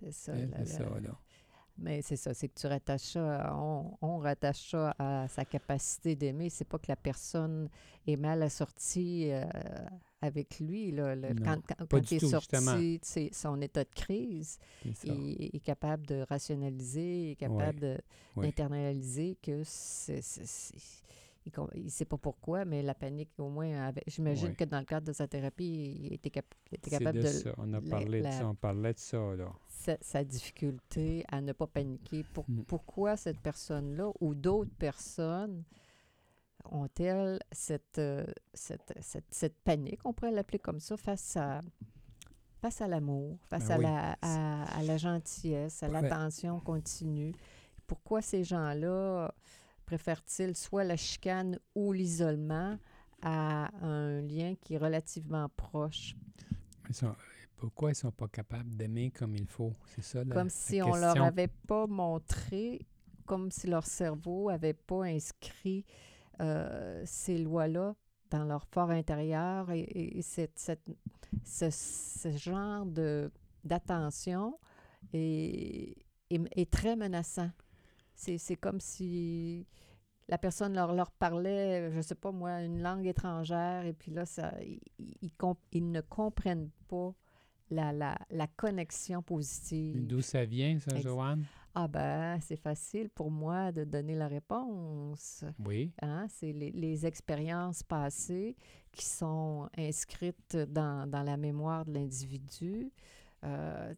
C'est 0.00 0.12
ça. 0.12 0.32
La- 0.34 0.64
ça, 0.64 0.82
là. 1.02 1.16
Mais 1.80 2.02
c'est 2.02 2.16
ça, 2.16 2.34
c'est 2.34 2.48
que 2.48 2.58
tu 2.58 2.66
rattaches 2.66 3.12
ça, 3.12 3.54
on, 3.56 3.92
on 4.02 4.18
rattache 4.18 4.70
ça 4.70 4.94
à 4.98 5.28
sa 5.28 5.44
capacité 5.44 6.16
d'aimer. 6.16 6.50
C'est 6.50 6.64
pas 6.66 6.78
que 6.78 6.86
la 6.88 6.96
personne 6.96 7.68
est 8.06 8.16
mal 8.16 8.42
assortie 8.42 9.28
euh, 9.30 9.44
avec 10.20 10.58
lui. 10.58 10.90
Là, 10.90 11.14
le- 11.14 11.34
Non, 11.34 11.44
quand 11.88 11.98
il 12.10 12.16
est 12.16 12.18
tout, 12.20 12.26
sorti 12.28 13.00
son 13.32 13.60
état 13.60 13.84
de 13.84 13.90
crise, 13.94 14.58
il, 15.04 15.50
est 15.54 15.60
capable 15.60 16.04
de 16.06 16.24
rationaliser, 16.28 17.26
il 17.26 17.30
est 17.32 17.36
capable 17.36 18.00
d'internaliser 18.42 19.36
que 19.40 19.62
c'est... 19.64 20.20
il 21.74 21.84
ne 21.84 21.88
sait 21.88 22.04
pas 22.04 22.16
pourquoi, 22.18 22.64
mais 22.64 22.82
la 22.82 22.94
panique, 22.94 23.30
au 23.38 23.48
moins, 23.48 23.92
j'imagine 24.06 24.48
Oui. 24.50 24.56
que 24.56 24.64
dans 24.64 24.78
le 24.78 24.84
cadre 24.84 25.06
de 25.06 25.12
sa 25.12 25.26
thérapie, 25.26 25.96
il 26.04 26.12
était, 26.14 26.30
cap- 26.30 26.54
capable 26.82 27.20
de 27.20 27.26
ça. 27.26 27.52
On 27.58 27.72
a 27.72 27.80
la- 27.80 27.90
parlé 27.90 28.20
de 28.22 28.30
ça. 28.30 28.46
On 28.48 28.54
parlait 28.54 28.92
de 28.94 28.98
ça, 28.98 29.18
là. 29.36 29.52
sa, 29.68 29.96
sa 30.00 30.24
difficulté 30.24 31.24
à 31.28 31.40
ne 31.40 31.52
pas 31.52 31.66
paniquer. 31.66 32.24
Pour- 32.34 32.44
Mm. 32.48 32.64
Pourquoi 32.64 33.16
cette 33.16 33.38
personne-là 33.40 34.10
ou 34.20 34.34
d'autres 34.34 34.74
personnes 34.78 35.62
ont-elles 36.70 37.38
cette, 37.52 37.98
euh, 37.98 38.26
cette, 38.52 38.92
cette, 39.00 39.24
cette 39.30 39.56
panique, 39.62 40.00
on 40.04 40.12
pourrait 40.12 40.32
l'appeler 40.32 40.58
comme 40.58 40.80
ça, 40.80 40.96
face 40.96 41.36
à, 41.36 41.60
face 42.60 42.80
à 42.80 42.88
l'amour, 42.88 43.38
face 43.48 43.68
Ben 43.68 43.74
à, 43.74 43.78
oui. 43.78 43.84
la, 43.84 44.18
à, 44.22 44.78
à 44.78 44.82
la 44.82 44.96
gentillesse, 44.96 45.82
à 45.82 45.86
Pourquoi- 45.86 46.02
l'attention 46.02 46.60
continue? 46.60 47.32
Pourquoi 47.86 48.20
ces 48.20 48.44
gens-là 48.44 49.32
préfèrent-ils 49.88 50.54
soit 50.54 50.84
la 50.84 50.96
chicane 50.98 51.58
ou 51.74 51.92
l'isolement 51.94 52.78
à 53.22 53.70
un 53.82 54.20
lien 54.20 54.54
qui 54.60 54.74
est 54.74 54.78
relativement 54.78 55.48
proche? 55.56 56.14
Ils 56.90 56.94
sont- 56.94 57.14
pourquoi 57.56 57.88
ils 57.88 57.92
ne 57.92 57.96
sont 57.96 58.12
pas 58.12 58.28
capables 58.28 58.76
d'aimer 58.76 59.10
comme 59.10 59.34
il 59.34 59.46
faut? 59.46 59.72
C'est 59.86 60.02
ça, 60.02 60.24
la, 60.24 60.34
comme 60.34 60.44
la 60.48 60.50
si 60.50 60.82
on 60.82 60.94
leur 60.94 61.14
question. 61.14 61.24
avait 61.24 61.48
pas 61.66 61.86
montré, 61.86 62.80
comme 63.24 63.50
si 63.50 63.66
leur 63.66 63.86
cerveau 63.86 64.50
avait 64.50 64.74
pas 64.74 65.04
inscrit 65.04 65.86
euh, 66.40 67.02
ces 67.06 67.38
lois-là 67.38 67.96
dans 68.30 68.44
leur 68.44 68.64
fort 68.66 68.90
intérieur 68.90 69.70
et, 69.72 69.80
et- 69.80 70.18
et 70.18 70.22
cette, 70.22 70.58
cette- 70.58 70.86
ce, 71.44 71.70
ce 71.70 72.30
genre 72.36 72.84
de 72.86 73.32
d'attention 73.64 74.58
est, 75.12 75.96
est- 76.30 76.48
est 76.60 76.70
très 76.70 76.94
menaçant. 76.94 77.50
C'est 78.18 78.56
comme 78.56 78.80
si 78.80 79.66
la 80.28 80.36
personne 80.38 80.74
leur, 80.74 80.92
leur 80.92 81.10
parlait, 81.10 81.90
je 81.92 82.00
sais 82.02 82.14
pas 82.14 82.32
moi, 82.32 82.62
une 82.62 82.82
langue 82.82 83.06
étrangère 83.06 83.86
et 83.86 83.94
puis 83.94 84.10
là, 84.10 84.26
ça, 84.26 84.52
ils, 84.62 84.80
ils 85.22 85.32
comp- 85.32 85.58
ils 85.72 85.90
ne 85.90 86.00
comprennent 86.00 86.70
pas 86.88 87.14
la, 87.70 87.92
la, 87.92 88.18
la 88.30 88.46
connexion 88.46 89.22
positive. 89.22 90.06
D'où 90.06 90.20
ça 90.20 90.44
vient, 90.44 90.78
ça, 90.80 91.00
Joanne? 91.00 91.44
Ah 91.74 91.86
ben, 91.86 92.40
c'est 92.40 92.56
facile 92.56 93.08
pour 93.08 93.30
moi 93.30 93.70
de 93.70 93.84
donner 93.84 94.16
la 94.16 94.26
réponse. 94.26 95.44
Oui. 95.64 95.92
Hein? 96.02 96.26
C'est 96.28 96.52
les, 96.52 96.72
les 96.72 97.06
expériences 97.06 97.82
passées 97.82 98.56
qui 98.90 99.06
sont 99.06 99.68
inscrites 99.76 100.56
dans, 100.56 101.08
dans 101.08 101.22
la 101.22 101.36
mémoire 101.36 101.84
de 101.84 101.92
l'individu. 101.92 102.90
Euh, 103.44 103.94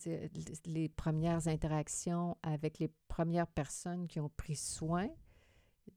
les- 0.67 0.89
premières 0.89 1.49
interactions 1.49 2.37
avec 2.43 2.79
les 2.79 2.91
premières 3.09 3.47
personnes 3.47 4.07
qui 4.07 4.21
ont 4.21 4.29
pris 4.37 4.57
soin 4.57 5.09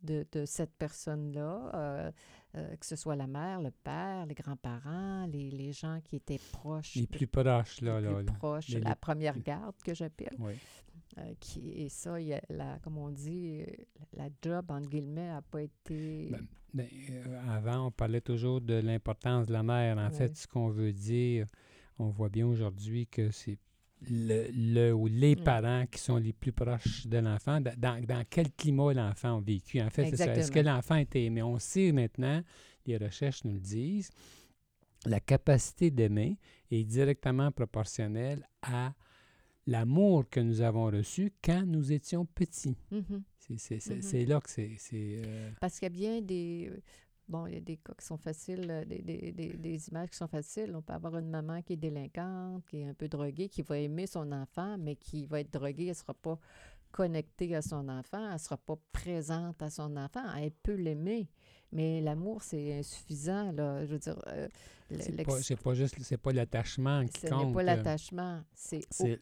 de, 0.02 0.26
de 0.32 0.46
cette 0.46 0.74
personne-là, 0.78 1.72
euh, 1.76 2.12
euh, 2.56 2.76
que 2.78 2.86
ce 2.86 2.96
soit 2.96 3.16
la 3.16 3.28
mère, 3.28 3.62
le 3.62 3.72
père, 3.72 4.26
les 4.26 4.34
grands-parents, 4.34 5.26
les, 5.28 5.50
les 5.52 5.72
gens 5.74 6.00
qui 6.04 6.16
étaient 6.16 6.40
proches, 6.54 6.96
Les 6.96 7.06
plus 7.08 7.28
proches, 7.28 7.82
là. 7.82 8.00
les 8.02 8.08
plus 8.14 8.24
là. 8.26 8.32
proches, 8.34 8.70
les- 8.70 8.80
la 8.80 8.90
les- 8.92 8.96
première 8.96 9.38
garde 9.40 9.76
que 9.84 9.94
j'appelle. 9.94 10.36
Oui. 10.40 10.54
Euh, 11.20 11.34
qui, 11.40 11.70
et 11.70 11.90
ça, 11.90 12.20
y 12.20 12.34
a 12.34 12.42
la, 12.50 12.80
comme 12.80 12.98
on 12.98 13.10
dit, 13.12 13.62
la 14.14 14.30
job, 14.42 14.72
entre 14.72 14.90
guillemets, 14.90 15.28
n'a 15.28 15.42
pas 15.42 15.62
été... 15.62 16.30
Ben, 16.32 16.48
Ben, 16.74 16.88
avant, 17.52 17.88
on 17.88 17.92
parlait 17.92 18.22
toujours 18.22 18.60
de 18.62 18.74
l'importance 18.74 19.46
de 19.48 19.54
la 19.54 19.62
mère. 19.62 19.98
En 20.00 20.10
fait, 20.10 20.36
ce 20.36 20.48
qu'on 20.48 20.70
veut 20.70 20.92
dire, 20.92 21.46
on 22.04 22.10
voit 22.10 22.30
bien 22.30 22.46
aujourd'hui 22.48 23.08
que 23.08 23.32
c'est 23.32 23.58
le, 24.10 24.48
le 24.52 24.92
ou 24.94 25.08
les 25.08 25.36
Mm. 25.36 25.44
parents 25.44 25.86
qui 25.90 26.00
sont 26.00 26.18
les 26.18 26.34
plus 26.34 26.52
proches 26.52 27.08
de 27.08 27.18
l'enfant. 27.20 27.62
Da- 27.62 27.76
Dans, 27.76 28.04
dans 28.06 28.24
quel 28.30 28.52
climat 28.52 28.94
l'enfant 28.94 29.38
a 29.38 29.42
vécu? 29.42 29.82
En 29.82 29.90
fait, 29.90 30.10
c'est 30.10 30.18
ça. 30.18 30.36
Est-ce 30.36 30.52
que 30.52 30.60
l'enfant 30.60 30.96
était 30.96 31.24
aimé? 31.24 31.42
On 31.42 31.58
sait 31.60 31.92
maintenant, 31.92 32.42
les 32.86 32.98
recherches 32.98 33.44
nous 33.46 33.54
le 33.54 33.60
disent, 33.60 34.10
la 35.06 35.20
capacité 35.20 35.90
d'aimer 35.92 36.38
est 36.72 36.84
directement 36.84 37.52
proportionnelle 37.52 38.46
à 38.62 38.94
l'amour 39.68 40.30
que 40.30 40.40
nous 40.42 40.60
avons 40.62 40.86
reçu 40.86 41.32
quand 41.44 41.66
nous 41.66 41.92
étions 41.94 42.26
petits. 42.26 42.76
Mhm. 42.92 43.24
C'est 43.58 43.80
c'est- 43.80 44.26
là 44.26 44.40
que 44.42 44.50
c'est... 44.50 44.72
c'est, 44.78 45.22
euh, 45.26 45.52
Parce 45.60 45.80
qu'il 45.80 45.86
y 45.86 45.88
a 45.88 45.90
bien 45.90 46.22
des... 46.22 46.72
Bon, 47.28 47.48
il 47.48 47.54
y 47.54 47.58
a 47.58 47.62
des 47.62 47.78
cas 47.78 47.94
qui 47.98 48.06
sont 48.06 48.18
faciles, 48.18 48.68
euh, 48.70 48.84
des, 48.86 49.02
des, 49.02 49.32
des, 49.32 49.54
des 49.54 49.90
images 49.90 50.10
qui 50.10 50.18
sont 50.18 50.28
faciles. 50.28 50.76
On 50.76 50.82
peut 50.82 50.94
avoir 50.94 51.18
une 51.18 51.30
maman 51.30 51.62
qui 51.62 51.74
est 51.74 51.78
délinquante, 51.78 52.66
qui 52.68 52.82
est 52.82 52.86
un 52.86 52.94
peu 52.94 53.08
droguée, 53.08 53.48
qui 53.50 53.62
va 53.62 53.78
aimer 53.78 54.08
son 54.08 54.32
enfant, 54.34 54.78
mais 54.78 54.96
qui 54.98 55.26
va 55.26 55.40
être 55.40 55.52
droguée, 55.54 55.84
elle 55.84 55.90
ne 55.90 55.94
sera 55.94 56.14
pas 56.14 56.38
connectée 56.92 57.56
à 57.56 57.62
son 57.62 57.88
enfant, 57.90 58.24
elle 58.28 58.34
ne 58.34 58.38
sera 58.38 58.58
pas 58.58 58.78
présente 58.92 59.62
à 59.62 59.70
son 59.70 59.96
enfant. 59.98 60.22
Elle 60.38 60.52
peut 60.52 60.76
l'aimer, 60.76 61.28
mais 61.72 62.02
l'amour, 62.02 62.44
c'est 62.44 62.78
insuffisant. 62.78 63.52
Là. 63.54 63.86
Je 63.86 63.94
veux 63.94 64.00
dire, 64.00 64.20
euh, 64.28 64.48
c'est 65.00 65.24
pas, 65.26 65.42
c'est 65.42 65.56
pas 65.56 65.74
juste... 65.74 65.96
C'est 66.02 66.18
pas 66.18 66.34
l'attachement 66.34 67.06
qui 67.08 67.22
ce 67.22 67.28
compte. 67.28 67.48
n'est 67.48 67.54
pas 67.54 67.62
euh, 67.62 67.64
l'attachement, 67.64 68.42
c'est 68.54 68.80
au- 68.80 68.82
C'est 68.92 69.22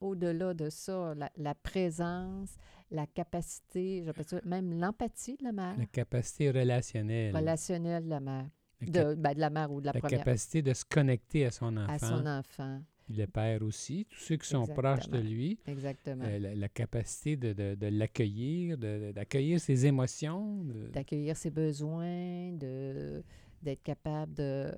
au-delà 0.00 0.54
de 0.54 0.70
ça, 0.70 1.14
la, 1.16 1.30
la 1.36 1.54
présence, 1.54 2.50
la 2.90 3.06
capacité, 3.06 4.02
j'appelle 4.04 4.26
ça 4.26 4.40
même 4.44 4.78
l'empathie 4.78 5.36
de 5.36 5.44
la 5.44 5.52
mère, 5.52 5.76
la 5.78 5.86
capacité 5.86 6.50
relationnelle. 6.50 7.34
relationnelle 7.34 8.04
de 8.04 8.10
la 8.10 8.20
mère. 8.20 8.46
de, 8.80 9.14
ben, 9.14 9.34
de 9.34 9.40
la 9.40 9.50
mère 9.50 9.70
ou 9.72 9.80
de 9.80 9.86
la, 9.86 9.92
la 9.92 10.00
première. 10.00 10.18
capacité 10.18 10.62
de 10.62 10.72
se 10.72 10.84
connecter 10.84 11.46
à 11.46 11.50
son 11.50 11.76
enfant. 11.76 11.92
À 11.92 11.98
son 11.98 12.26
enfant. 12.26 12.82
Le 13.12 13.26
père 13.26 13.62
aussi, 13.62 14.06
tous 14.08 14.20
ceux 14.20 14.36
qui 14.36 14.48
sont 14.48 14.66
proches 14.66 15.08
de 15.08 15.18
lui. 15.18 15.58
Exactement. 15.66 16.24
Euh, 16.24 16.38
la, 16.38 16.54
la, 16.54 16.68
capacité 16.68 17.36
de, 17.36 17.52
de, 17.52 17.74
de 17.74 17.86
l'accueillir, 17.88 18.78
d'accueillir 18.78 19.58
ses 19.60 19.84
émotions. 19.84 20.64
D'accueillir 20.92 21.36
ses 21.36 21.50
besoins, 21.50 22.52
d'être 22.52 23.82
capable 23.82 24.34
de, 24.34 24.72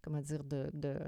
comment 0.00 0.22
dire, 0.22 0.42
de, 0.44 0.98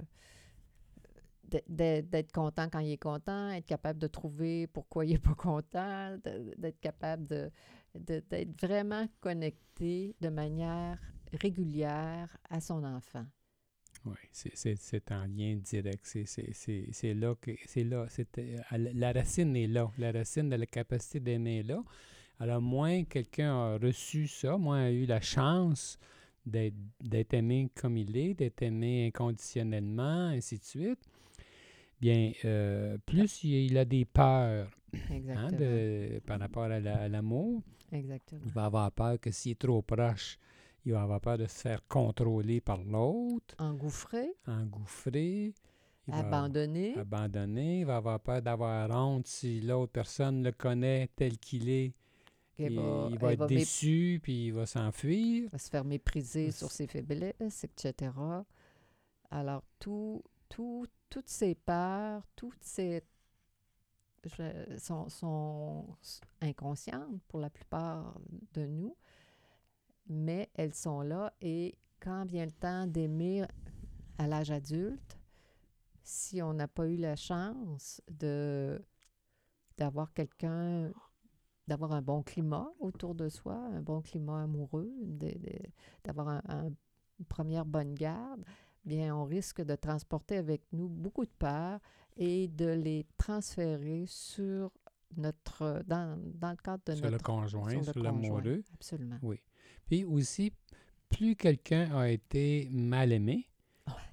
d'être 1.69 2.33
content 2.33 2.69
quand 2.71 2.79
il 2.81 2.93
est 2.93 2.99
content, 2.99 3.51
être 3.51 3.67
capable 3.67 3.99
de 3.99 4.07
trouver 4.07 4.67
pourquoi 4.67 5.05
il 5.05 5.13
n'est 5.13 5.19
pas 5.19 5.35
content, 5.35 6.17
d'être 6.59 6.81
capable 6.81 7.27
de, 7.27 7.51
d'être 7.95 8.61
vraiment 8.61 9.07
connecté 9.21 10.15
de 10.21 10.29
manière 10.29 10.99
régulière 11.33 12.37
à 12.49 12.61
son 12.61 12.85
enfant. 12.85 13.27
Oui, 14.07 14.17
c'est 14.33 15.13
en 15.13 15.27
lien 15.27 15.57
direct. 15.57 16.07
C'est 16.07 17.15
là 17.15 17.35
que 17.41 17.53
c'est 17.67 17.85
là. 17.85 18.07
La 18.73 19.13
racine 19.13 19.55
est 19.57 19.67
là. 19.67 19.91
La 19.99 20.13
racine 20.13 20.49
de 20.49 20.57
la 20.57 20.67
capacité 20.67 21.21
d'aimer 21.21 21.59
est 21.59 21.65
là. 21.65 21.83
Alors, 22.39 22.63
moins 22.63 23.05
quelqu'un 23.05 23.53
a 23.53 23.79
reçu 23.79 24.27
ça, 24.27 24.57
moins 24.57 24.85
a 24.85 24.91
eu 24.91 25.05
la 25.05 25.21
chance 25.21 25.99
d'être 26.47 27.35
aimé 27.35 27.71
comme 27.75 27.99
il 27.99 28.17
est, 28.17 28.33
d'être 28.33 28.63
aimé 28.63 29.07
inconditionnellement, 29.09 30.29
ainsi 30.29 30.59
de 30.59 30.65
suite, 30.65 31.07
bien, 32.01 32.33
euh, 32.45 32.97
plus 33.07 33.45
il 33.45 33.77
a 33.79 33.85
des 33.85 34.05
peurs 34.05 34.71
hein, 35.11 35.49
de, 35.53 36.21
par 36.27 36.41
rapport 36.41 36.65
à 36.65 37.09
l'amour. 37.09 37.63
Exactement. 37.93 38.41
Il 38.45 38.53
va 38.53 38.65
avoir 38.67 38.93
peur 38.93 39.19
que 39.21 39.31
s'il 39.31 39.53
est 39.53 39.59
trop 39.59 39.83
proche, 39.83 40.39
il 40.85 40.93
va 40.93 41.03
avoir 41.03 41.21
peur 41.21 41.39
de 41.39 41.47
se 41.47 41.61
faire 41.61 41.87
contrôler 41.89 42.61
par 42.61 42.83
l'autre. 42.83 43.55
Engouffré. 43.59 44.33
Engouffré. 44.47 45.55
abandonné. 46.11 46.97
abandonné. 46.97 47.81
Il 47.81 47.87
va 47.87 47.97
avoir 47.97 48.21
peur 48.21 48.41
d'avoir 48.41 48.91
honte 48.91 49.27
si 49.27 49.61
l'autre 49.61 49.93
personne 49.93 50.43
le 50.43 50.53
connaît 50.53 51.09
tel 51.17 51.39
qu'il 51.39 51.69
est. 51.69 51.93
Il, 52.59 52.79
va, 53.19 53.33
être 53.33 53.47
déçu, 53.47 54.21
puis 54.23 54.49
il 54.49 54.53
va 54.53 54.67
s'enfuir. 54.67 55.45
Il 55.45 55.49
va 55.49 55.57
se 55.57 55.71
faire 55.71 55.85
mépriser 55.85 56.51
sur 56.51 56.71
ses 56.71 56.87
faiblesses, 56.87 57.65
etc. 57.65 58.13
Alors, 59.31 59.63
tout, 59.79 60.23
tout, 60.51 60.85
toutes 61.11 61.29
ces 61.29 61.55
peurs, 61.55 62.23
toutes 62.37 62.65
sont, 64.79 65.09
sont, 65.09 65.97
inconscientes 66.41 67.23
pour 67.29 67.41
la 67.41 67.51
plupart 67.51 68.19
de 68.53 68.67
nous 68.67 68.97
mais 70.11 70.51
elles 70.55 70.75
sont 70.75 71.01
là 71.01 71.33
et 71.41 71.79
quand 72.01 72.25
vient 72.27 72.45
le 72.45 72.53
temps 72.53 72.87
d'aimer 72.87 73.45
à 74.19 74.27
l'âge 74.27 74.51
adulte, 74.51 75.19
si 76.03 76.43
on 76.43 76.53
n'a 76.53 76.67
pas 76.67 76.87
eu 76.89 76.97
la 76.97 77.17
chance 77.17 78.03
de 78.11 78.83
d'avoir 79.79 80.13
quelqu'un, 80.13 80.93
d'avoir 81.67 81.93
un 81.93 82.03
bon 82.03 82.23
climat 82.23 82.71
autour 82.81 83.15
de 83.15 83.31
soi, 83.31 83.55
un 83.55 83.81
bon 83.81 84.03
climat 84.03 84.43
amoureux, 84.43 84.93
d'avoir 86.05 86.29
une 86.29 87.25
première 87.27 87.65
bonne 87.65 87.95
garde, 87.95 88.45
bien, 88.85 89.15
on 89.15 89.25
risque 89.25 89.63
de 89.63 89.75
transporter 89.75 90.37
avec 90.37 90.63
nous 90.73 90.89
beaucoup 90.89 91.25
de 91.25 91.31
peurs 91.39 91.81
et 92.17 92.49
de 92.49 92.67
les 92.67 93.07
transférer 93.17 94.05
sur 94.07 94.71
notre, 95.17 95.83
dans, 95.87 96.19
dans 96.35 96.51
le 96.51 96.57
cadre 96.57 96.83
de 96.87 96.95
sur 96.95 97.05
notre... 97.05 97.17
Le 97.17 97.23
conjoint, 97.23 97.83
sur, 97.83 98.03
l'amoureux. 98.03 98.63
Absolument. 98.75 99.19
Oui. 99.23 99.41
Puis 99.87 100.05
aussi, 100.05 100.53
plus 101.09 101.37
quelqu'un 101.37 101.97
a 101.97 102.09
été 102.09 102.69
mal 102.71 103.13
aimé, 103.13 103.49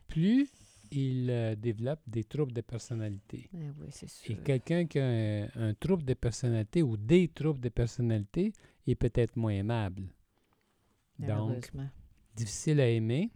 plus 0.08 0.50
il 0.92 1.30
euh, 1.30 1.56
développe 1.56 2.00
des 2.08 2.24
troubles 2.24 2.54
de 2.54 2.62
personnalité. 2.62 3.50
Eh 3.54 3.70
oui, 3.78 3.88
c'est 3.92 4.10
sûr. 4.10 4.32
Et 4.32 4.42
quelqu'un 4.42 4.86
qui 4.86 5.00
a 5.00 5.48
un, 5.56 5.74
trouble 5.74 6.04
de 6.04 6.14
personnalité 6.14 6.82
ou 6.82 6.98
des 6.98 7.28
troubles 7.28 7.60
de 7.60 7.70
personnalité 7.70 8.54
est 8.86 8.96
peut-être 8.96 9.36
moins 9.36 9.52
aimable. 9.52 10.04
Donc, 11.20 11.72
difficile 12.36 12.80
à 12.80 12.88
aimer. 12.88 13.32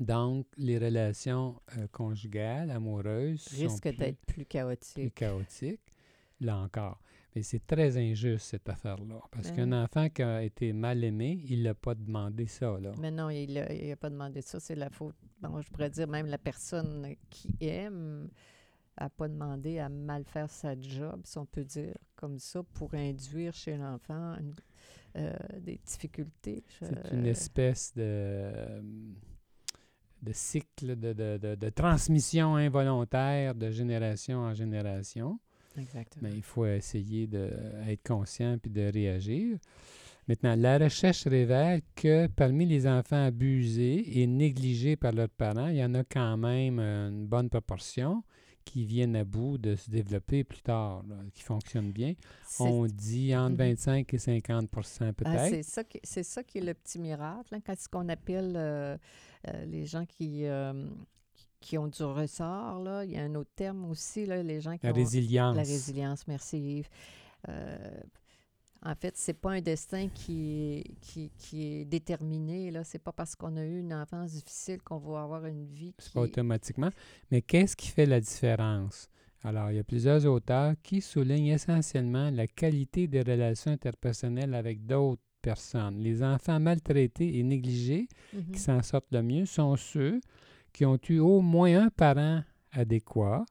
Donc, 0.00 0.46
les 0.56 0.78
relations 0.78 1.60
euh, 1.76 1.86
conjugales, 1.90 2.70
amoureuses, 2.70 3.46
risquent 3.48 3.96
d'être 3.96 4.24
plus 4.26 4.44
chaotiques. 4.44 4.94
Plus 4.94 5.10
chaotiques, 5.10 5.92
là 6.40 6.58
encore. 6.58 7.00
Mais 7.34 7.42
c'est 7.42 7.66
très 7.66 7.96
injuste, 7.96 8.46
cette 8.46 8.68
affaire-là. 8.68 9.20
Parce 9.30 9.50
qu'un 9.50 9.68
ben 9.68 9.84
enfant 9.84 10.08
qui 10.08 10.22
a 10.22 10.42
été 10.42 10.72
mal 10.72 11.04
aimé, 11.04 11.40
il 11.48 11.62
n'a 11.62 11.74
pas 11.74 11.94
demandé 11.94 12.46
ça. 12.46 12.78
Là. 12.80 12.92
Mais 12.98 13.10
non, 13.10 13.28
il 13.30 13.52
n'a 13.54 13.96
pas 13.96 14.10
demandé 14.10 14.40
ça. 14.40 14.58
C'est 14.58 14.74
la 14.74 14.90
faute. 14.90 15.14
Bon, 15.40 15.60
je 15.60 15.70
pourrais 15.70 15.90
dire 15.90 16.08
même 16.08 16.26
la 16.26 16.38
personne 16.38 17.14
qui 17.28 17.54
aime 17.60 18.28
n'a 19.00 19.10
pas 19.10 19.28
demandé 19.28 19.78
à 19.78 19.88
mal 19.88 20.24
faire 20.24 20.50
sa 20.50 20.78
job, 20.80 21.20
si 21.24 21.38
on 21.38 21.46
peut 21.46 21.64
dire 21.64 21.96
comme 22.16 22.38
ça, 22.38 22.62
pour 22.74 22.94
induire 22.94 23.54
chez 23.54 23.76
l'enfant 23.76 24.36
euh, 25.16 25.32
des 25.60 25.78
difficultés. 25.86 26.64
C'est 26.80 27.12
une 27.12 27.26
espèce 27.26 27.94
de, 27.94 28.82
de 30.22 30.32
cycle 30.32 30.96
de, 30.96 31.12
de, 31.12 31.54
de 31.54 31.68
transmission 31.70 32.56
involontaire 32.56 33.54
de 33.54 33.70
génération 33.70 34.40
en 34.40 34.54
génération. 34.54 35.38
Mais 36.22 36.32
il 36.34 36.42
faut 36.42 36.66
essayer 36.66 37.26
d'être 37.26 38.02
conscient 38.06 38.58
puis 38.58 38.70
de 38.70 38.90
réagir. 38.92 39.58
Maintenant, 40.26 40.56
la 40.56 40.76
recherche 40.76 41.26
révèle 41.26 41.80
que 41.94 42.26
parmi 42.26 42.66
les 42.66 42.86
enfants 42.86 43.24
abusés 43.26 44.20
et 44.20 44.26
négligés 44.26 44.96
par 44.96 45.12
leurs 45.12 45.30
parents, 45.30 45.68
il 45.68 45.76
y 45.76 45.84
en 45.84 45.94
a 45.94 46.04
quand 46.04 46.36
même 46.36 46.78
une 46.80 47.26
bonne 47.26 47.48
proportion 47.48 48.22
qui 48.68 48.84
viennent 48.84 49.16
à 49.16 49.24
bout 49.24 49.56
de 49.56 49.74
se 49.74 49.90
développer 49.90 50.44
plus 50.44 50.60
tard, 50.60 51.02
qui 51.32 51.42
fonctionnent 51.42 51.90
bien. 51.90 52.14
On 52.60 52.86
dit 52.86 53.34
entre 53.34 53.56
25 53.56 54.06
mm-hmm. 54.06 54.14
et 54.14 54.18
50 54.18 54.68
ah, 55.00 55.12
peut-être. 55.12 55.48
c'est, 55.48 55.62
ça 55.62 55.84
qui, 55.84 56.00
c'est 56.02 56.22
ça 56.22 56.42
qui 56.42 56.58
est 56.58 56.62
le 56.62 56.74
petit 56.74 56.98
miracle. 56.98 57.54
Hein, 57.54 57.60
quand 57.64 57.78
ce 57.78 57.88
qu'on 57.88 58.08
appelle 58.08 58.54
euh, 58.56 58.96
euh, 59.48 59.64
les 59.64 59.86
gens 59.86 60.04
qui, 60.04 60.44
euh, 60.44 60.86
qui 61.60 61.78
ont 61.78 61.88
du 61.88 62.02
ressort. 62.02 62.80
Là. 62.80 63.04
Il 63.04 63.12
y 63.12 63.16
a 63.16 63.22
un 63.22 63.34
autre 63.36 63.52
terme 63.56 63.90
aussi, 63.90 64.26
là, 64.26 64.42
les 64.42 64.60
gens 64.60 64.76
qui 64.76 64.84
la 64.84 64.92
ont... 64.92 64.96
résilience. 64.96 65.56
La 65.56 65.62
résilience, 65.62 66.26
merci 66.26 66.58
Yves. 66.58 66.88
En 68.82 68.94
fait, 68.94 69.16
c'est 69.16 69.34
pas 69.34 69.52
un 69.52 69.60
destin 69.60 70.08
qui 70.08 70.52
est, 70.52 70.94
qui, 71.00 71.30
qui 71.36 71.66
est 71.66 71.84
déterminé. 71.84 72.70
Ce 72.84 72.96
n'est 72.96 73.00
pas 73.00 73.12
parce 73.12 73.34
qu'on 73.34 73.56
a 73.56 73.64
eu 73.64 73.80
une 73.80 73.92
enfance 73.92 74.32
difficile 74.32 74.80
qu'on 74.82 74.98
va 74.98 75.22
avoir 75.22 75.46
une 75.46 75.66
vie 75.66 75.94
qui... 75.98 76.10
Pas 76.10 76.20
automatiquement. 76.20 76.90
Mais 77.30 77.42
qu'est-ce 77.42 77.76
qui 77.76 77.88
fait 77.88 78.06
la 78.06 78.20
différence? 78.20 79.08
Alors, 79.42 79.70
il 79.70 79.76
y 79.76 79.80
a 79.80 79.84
plusieurs 79.84 80.26
auteurs 80.26 80.74
qui 80.82 81.00
soulignent 81.00 81.52
essentiellement 81.54 82.30
la 82.30 82.46
qualité 82.46 83.06
des 83.06 83.22
relations 83.22 83.70
interpersonnelles 83.70 84.54
avec 84.54 84.86
d'autres 84.86 85.22
personnes. 85.42 85.98
Les 85.98 86.22
enfants 86.22 86.60
maltraités 86.60 87.38
et 87.38 87.42
négligés 87.42 88.08
mm-hmm. 88.34 88.50
qui 88.52 88.58
s'en 88.58 88.82
sortent 88.82 89.12
le 89.12 89.22
mieux 89.22 89.46
sont 89.46 89.76
ceux 89.76 90.20
qui 90.72 90.84
ont 90.84 90.98
eu 91.08 91.18
au 91.18 91.40
moins 91.40 91.84
un 91.86 91.88
parent 91.88 92.42
adéquat, 92.72 93.44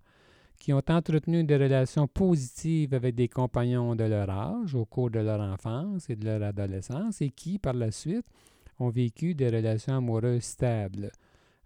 qui 0.59 0.73
ont 0.73 0.81
entretenu 0.87 1.43
des 1.43 1.57
relations 1.57 2.07
positives 2.07 2.93
avec 2.93 3.15
des 3.15 3.27
compagnons 3.27 3.95
de 3.95 4.03
leur 4.03 4.29
âge 4.29 4.75
au 4.75 4.85
cours 4.85 5.09
de 5.09 5.19
leur 5.19 5.39
enfance 5.39 6.09
et 6.09 6.15
de 6.15 6.25
leur 6.25 6.41
adolescence 6.43 7.21
et 7.21 7.29
qui, 7.29 7.59
par 7.59 7.73
la 7.73 7.91
suite, 7.91 8.25
ont 8.79 8.89
vécu 8.89 9.33
des 9.35 9.49
relations 9.49 9.97
amoureuses 9.97 10.43
stables. 10.43 11.11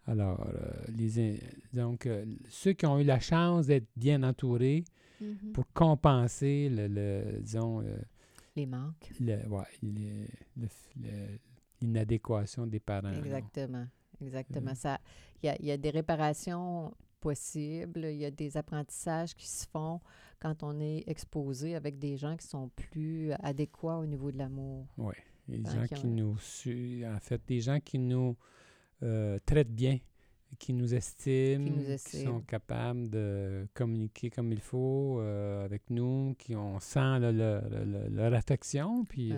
Alors, 0.07 0.45
euh, 0.47 0.71
les, 0.97 1.39
donc, 1.73 2.05
euh, 2.05 2.25
ceux 2.49 2.73
qui 2.73 2.85
ont 2.85 2.99
eu 2.99 3.03
la 3.03 3.19
chance 3.19 3.67
d'être 3.67 3.87
bien 3.95 4.23
entourés 4.23 4.83
mm-hmm. 5.21 5.51
pour 5.53 5.65
compenser 5.73 6.69
le, 6.69 7.39
disons... 7.39 7.81
Euh, 7.81 7.97
les 8.55 8.65
manques. 8.65 9.11
L'inadéquation 11.81 12.67
des 12.67 12.79
parents. 12.79 13.13
Exactement. 13.13 13.87
Exactement. 14.21 14.75
Ça, 14.75 14.99
il 15.41 15.55
y 15.61 15.71
a, 15.71 15.77
des 15.77 15.89
réparations 15.89 16.93
possibles, 17.21 18.05
il 18.05 18.17
y 18.17 18.25
a 18.25 18.31
des 18.31 18.57
apprentissages 18.57 19.33
qui 19.35 19.47
se 19.47 19.65
font 19.67 20.01
quand 20.39 20.63
on 20.63 20.79
est 20.81 21.03
exposé 21.07 21.75
avec 21.75 21.99
des 21.99 22.17
gens 22.17 22.35
qui 22.35 22.47
sont 22.47 22.69
plus 22.69 23.31
adéquats 23.43 23.97
au 23.97 24.05
niveau 24.05 24.31
de 24.31 24.37
l'amour. 24.37 24.87
Oui, 24.97 25.13
des 25.47 25.65
hein, 25.69 25.85
gens 25.85 25.95
qui, 25.95 26.07
nous 26.07 26.33
en 26.33 27.19
fait, 27.19 27.41
des 27.47 27.61
gens 27.61 27.79
qui 27.79 27.99
nous 27.99 28.35
euh, 29.03 29.37
traitent 29.45 29.73
bien, 29.73 29.99
qui 30.59 30.73
nous 30.73 30.93
estiment, 30.93 31.69
qui, 32.05 32.23
sont 32.23 32.41
capables 32.41 33.09
de 33.09 33.67
communiquer 33.73 34.29
comme 34.29 34.51
il 34.51 34.59
faut 34.59 35.19
euh, 35.19 35.63
avec 35.63 35.89
nous, 35.89 36.35
qui 36.37 36.55
on 36.55 36.79
sent 36.79 37.19
leur 37.19 38.33
affection, 38.33 39.05
puis 39.05 39.31
euh, 39.31 39.37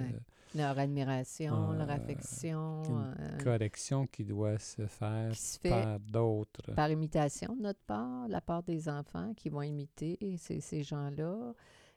leur 0.56 0.78
admiration, 0.80 1.72
leur 1.74 1.90
euh, 1.90 1.94
affection. 1.94 2.84
Une 2.84 3.16
euh, 3.20 3.38
correction 3.44 4.08
qui 4.08 4.24
doit 4.24 4.58
se 4.60 4.86
faire 4.88 5.32
par 5.64 6.00
d'autres. 6.00 6.74
Par 6.76 6.90
imitation 6.92 7.56
de 7.56 7.62
notre 7.62 7.82
part, 7.88 8.28
la 8.28 8.42
part 8.42 8.64
des 8.64 8.88
enfants 8.90 9.34
qui 9.36 9.50
vont 9.50 9.62
imiter 9.62 10.18
ces, 10.38 10.60
ces 10.62 10.84
gens-là 10.84 11.54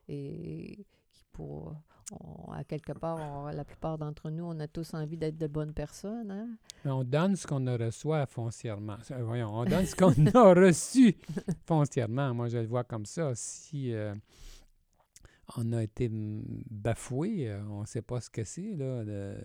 et 0.08 0.84
qui 1.12 1.24
pour, 1.32 1.74
quelque 2.68 2.92
part, 2.92 3.18
on- 3.18 3.46
la 3.48 3.64
plupart 3.64 3.98
d'entre 3.98 4.30
nous, 4.30 4.44
on 4.44 4.58
a 4.60 4.66
tous 4.68 4.94
envie 4.94 5.16
d'être 5.16 5.36
de 5.36 5.46
bonnes 5.48 5.74
personnes. 5.74 6.30
Hein? 6.30 6.48
Mais 6.84 6.90
on 6.92 7.04
donne 7.04 7.36
ce 7.36 7.46
qu'on 7.46 7.66
a 7.66 7.76
reçoit 7.76 8.24
foncièrement. 8.26 8.96
Euh, 9.10 9.22
voyons, 9.24 9.50
on 9.52 9.64
donne 9.64 9.84
ce 9.84 9.94
qu'on 9.96 10.12
a 10.34 10.54
reçu 10.54 11.16
foncièrement. 11.66 12.32
Moi, 12.32 12.48
je 12.48 12.58
le 12.58 12.66
vois 12.66 12.84
comme 12.84 13.04
ça. 13.06 13.32
Si 13.34 13.92
euh, 13.92 14.14
on 15.56 15.72
a 15.72 15.82
été 15.82 16.08
bafoué, 16.10 17.48
euh, 17.50 17.62
on 17.68 17.82
ne 17.82 17.86
sait 17.86 18.02
pas 18.02 18.20
ce 18.20 18.30
que 18.30 18.44
c'est 18.44 18.74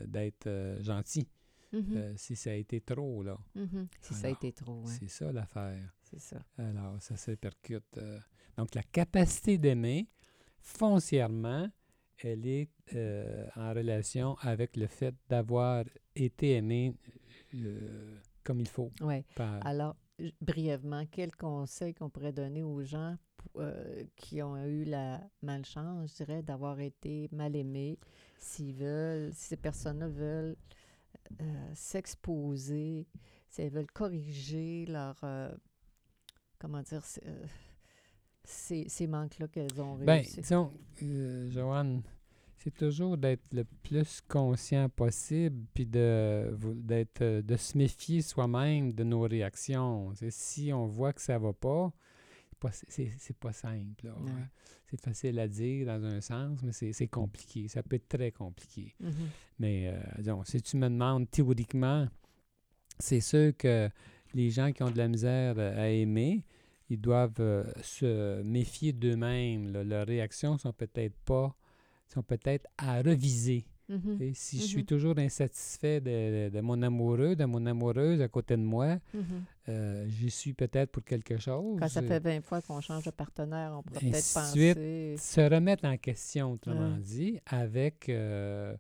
d'être 0.08 0.48
euh, 0.48 0.82
gentil. 0.82 1.28
Mhm, 1.74 1.84
Euh, 1.96 2.14
si 2.18 2.36
ça 2.36 2.50
a 2.52 2.54
été 2.56 2.82
trop, 2.82 3.24
là. 3.24 3.38
mhm. 3.56 3.88
Si 4.02 4.14
ça 4.14 4.28
a 4.28 4.32
été 4.32 4.52
trop, 4.52 4.84
C'est 4.86 5.08
ça 5.08 5.32
l'affaire. 5.32 5.94
c'est 6.04 6.20
ça. 6.20 6.44
Alors, 6.58 7.02
ça 7.02 7.16
se 7.16 7.32
percute. 7.32 7.98
euh. 7.98 8.20
Donc, 8.58 8.76
la 8.76 8.84
capacité 8.84 9.58
d'aimer, 9.58 10.10
foncièrement, 10.60 11.70
elle 12.18 12.46
est 12.46 12.70
euh, 12.94 13.48
en 13.56 13.74
relation 13.74 14.36
avec 14.42 14.76
le 14.76 14.88
fait 14.88 15.16
d'avoir 15.30 15.86
été 16.16 16.52
aimé 16.58 16.94
comme 18.44 18.60
il 18.60 18.68
faut. 18.68 18.92
Par- 19.36 19.66
Alors, 19.66 19.96
brièvement, 20.42 21.06
quel 21.10 21.36
conseil 21.36 21.94
qu'on 21.94 22.10
pourrait 22.10 22.34
donner 22.34 22.64
aux 22.64 22.82
gens 22.84 23.16
euh, 23.58 24.04
qui 24.16 24.42
ont 24.42 24.58
eu 24.66 24.84
la 24.84 25.22
malchance, 25.42 26.12
je 26.12 26.24
dirais, 26.24 26.44
d'avoir 26.44 26.80
été 26.80 27.28
mal 27.32 27.56
aimés, 27.56 27.98
s'ils 28.38 28.74
veulent, 28.76 29.34
si 29.34 29.46
ces 29.48 29.58
personnes-là 29.58 30.08
veulent 30.08 30.56
euh, 31.42 31.72
s'exposer, 31.74 33.08
si 33.50 33.62
elles 33.62 33.72
veulent 33.72 33.92
corriger 33.92 34.86
leur, 34.88 35.18
euh, 35.24 35.52
comment 36.60 36.82
dire, 36.82 37.04
ces, 38.44 38.88
ces 38.90 39.08
manques-là 39.08 39.48
qu'elles 39.48 39.82
ont 39.82 39.96
Ben, 39.98 40.18
réussi? 40.22 40.42
disons, 40.42 40.72
euh, 41.04 41.50
Joanne, 41.52 42.04
c'est 42.64 42.74
toujours 42.74 43.18
d'être 43.18 43.54
le 43.54 43.64
plus 43.64 44.22
conscient 44.28 44.88
possible, 44.90 45.66
puis 45.74 45.86
de, 45.86 46.56
d'être, 46.76 47.22
euh, 47.22 47.42
de 47.42 47.56
se 47.56 47.78
méfier 47.78 48.22
soi-même 48.22 48.94
de 48.94 49.04
nos 49.04 49.22
réactions. 49.22 50.14
Si 50.30 50.72
on 50.72 50.86
voit 50.86 51.12
que 51.14 51.22
ça 51.22 51.40
va 51.40 51.54
pas, 51.54 51.92
c'est 52.50 52.60
pas, 52.60 52.72
c'est, 52.72 53.12
c'est 53.18 53.38
pas 53.38 53.54
simple. 53.54 54.06
là. 54.06 54.14
Ouais. 54.20 54.32
C'est 54.92 55.00
facile 55.00 55.40
à 55.40 55.48
dire 55.48 55.88
dans 55.88 56.04
un 56.04 56.20
sens, 56.20 56.62
mais 56.64 56.74
c'est, 56.74 56.92
c'est 56.92 57.08
compliqué. 57.08 57.68
Ça 57.68 57.82
peut 57.82 57.96
être 57.96 58.10
très 58.10 58.32
compliqué. 58.32 58.94
Mhm. 59.00 59.14
Mais 59.58 59.88
euh, 59.88 60.00
disons, 60.18 60.44
si 60.44 60.62
tu 60.62 60.78
me 60.78 60.90
demandes 60.90 61.32
théoriquement, 61.32 62.08
c'est 63.00 63.22
sûr 63.22 63.56
que 63.58 63.90
les 64.34 64.50
gens 64.52 64.72
qui 64.72 64.84
ont 64.84 64.92
de 64.92 64.98
la 64.98 65.08
misère 65.08 65.56
euh, 65.58 65.82
à 65.82 65.88
aimer, 65.88 66.46
ils 66.90 67.00
doivent 67.00 67.40
euh, 67.40 67.64
se 67.82 68.42
méfier 68.44 68.92
d'eux-mêmes. 68.92 69.72
Leurs 69.72 70.06
réactions 70.06 70.58
sont 70.58 70.74
peut-être 70.74 71.16
pas, 71.26 71.56
sont 72.12 72.24
peut-être 72.24 72.68
à 72.78 73.02
reviser. 73.02 73.66
Mhm. 73.90 74.18
Et 74.22 74.34
si 74.34 74.58
je 74.60 74.64
suis 74.64 74.78
Mhm. 74.80 74.86
toujours 74.86 75.18
insatisfait 75.20 76.00
de, 76.00 76.50
de- 76.50 76.62
mon 76.62 76.82
amoureux, 76.82 77.36
de 77.36 77.44
mon 77.46 77.66
amoureuse 77.66 78.22
à 78.22 78.28
côté 78.30 78.56
de 78.56 78.62
moi, 78.62 78.98
Mhm. 79.14 79.22
euh, 79.70 80.06
j'y 80.08 80.30
suis 80.32 80.54
peut-être 80.54 80.92
pour 80.92 81.04
quelque 81.04 81.38
chose. 81.38 81.78
Quand 81.78 81.90
ça 81.90 82.00
Euh, 82.02 82.08
fait 82.08 82.20
20 82.20 82.42
fois 82.42 82.62
qu'on 82.62 82.80
change 82.80 83.04
de 83.04 83.12
partenaire, 83.12 83.74
on 83.78 83.84
pourrait 83.84 84.00
peut-être 84.00 84.34
penser... 84.34 85.16
se 85.18 85.42
remettre 85.42 85.86
en 85.86 85.98
question, 85.98 86.54
autrement 86.54 86.96
dit, 87.00 87.38
avec, 87.46 88.08
euh, 88.08 88.76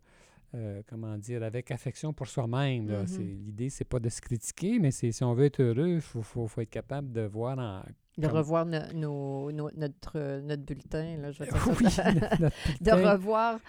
euh, 0.56 0.82
comment 0.88 1.18
dire, 1.18 1.44
avec 1.44 1.72
affection 1.72 2.14
pour 2.14 2.28
soi-même. 2.28 2.86
Mhm. 2.86 3.08
C'est- 3.08 3.22
L'idée, 3.22 3.70
c'est 3.70 3.84
pas 3.86 4.00
de 4.00 4.08
se 4.10 4.22
critiquer, 4.22 4.80
mais 4.80 4.92
c'est 4.92 5.12
si 5.12 5.24
on 5.26 5.34
veut 5.34 5.46
être 5.46 5.62
heureux, 5.62 5.96
il 5.96 6.02
faut, 6.02 6.22
faut, 6.22 6.48
faut 6.48 6.62
être 6.62 6.70
capable 6.70 7.12
de 7.12 7.22
voir 7.22 7.58
en... 7.60 7.84
De 8.22 8.28
Comme- 8.28 8.38
revoir 8.38 8.66
no- 8.66 9.72
notre, 9.76 10.40
notre 10.42 10.64
bulletin, 10.64 11.18
là, 11.18 11.32
je 11.32 11.44
vais 11.44 11.50
dire 11.52 11.68
Oui, 11.80 11.90
ça. 11.92 12.04
notre- 12.14 12.42
notre 12.42 12.82
de 12.82 12.92
revoir, 13.12 13.60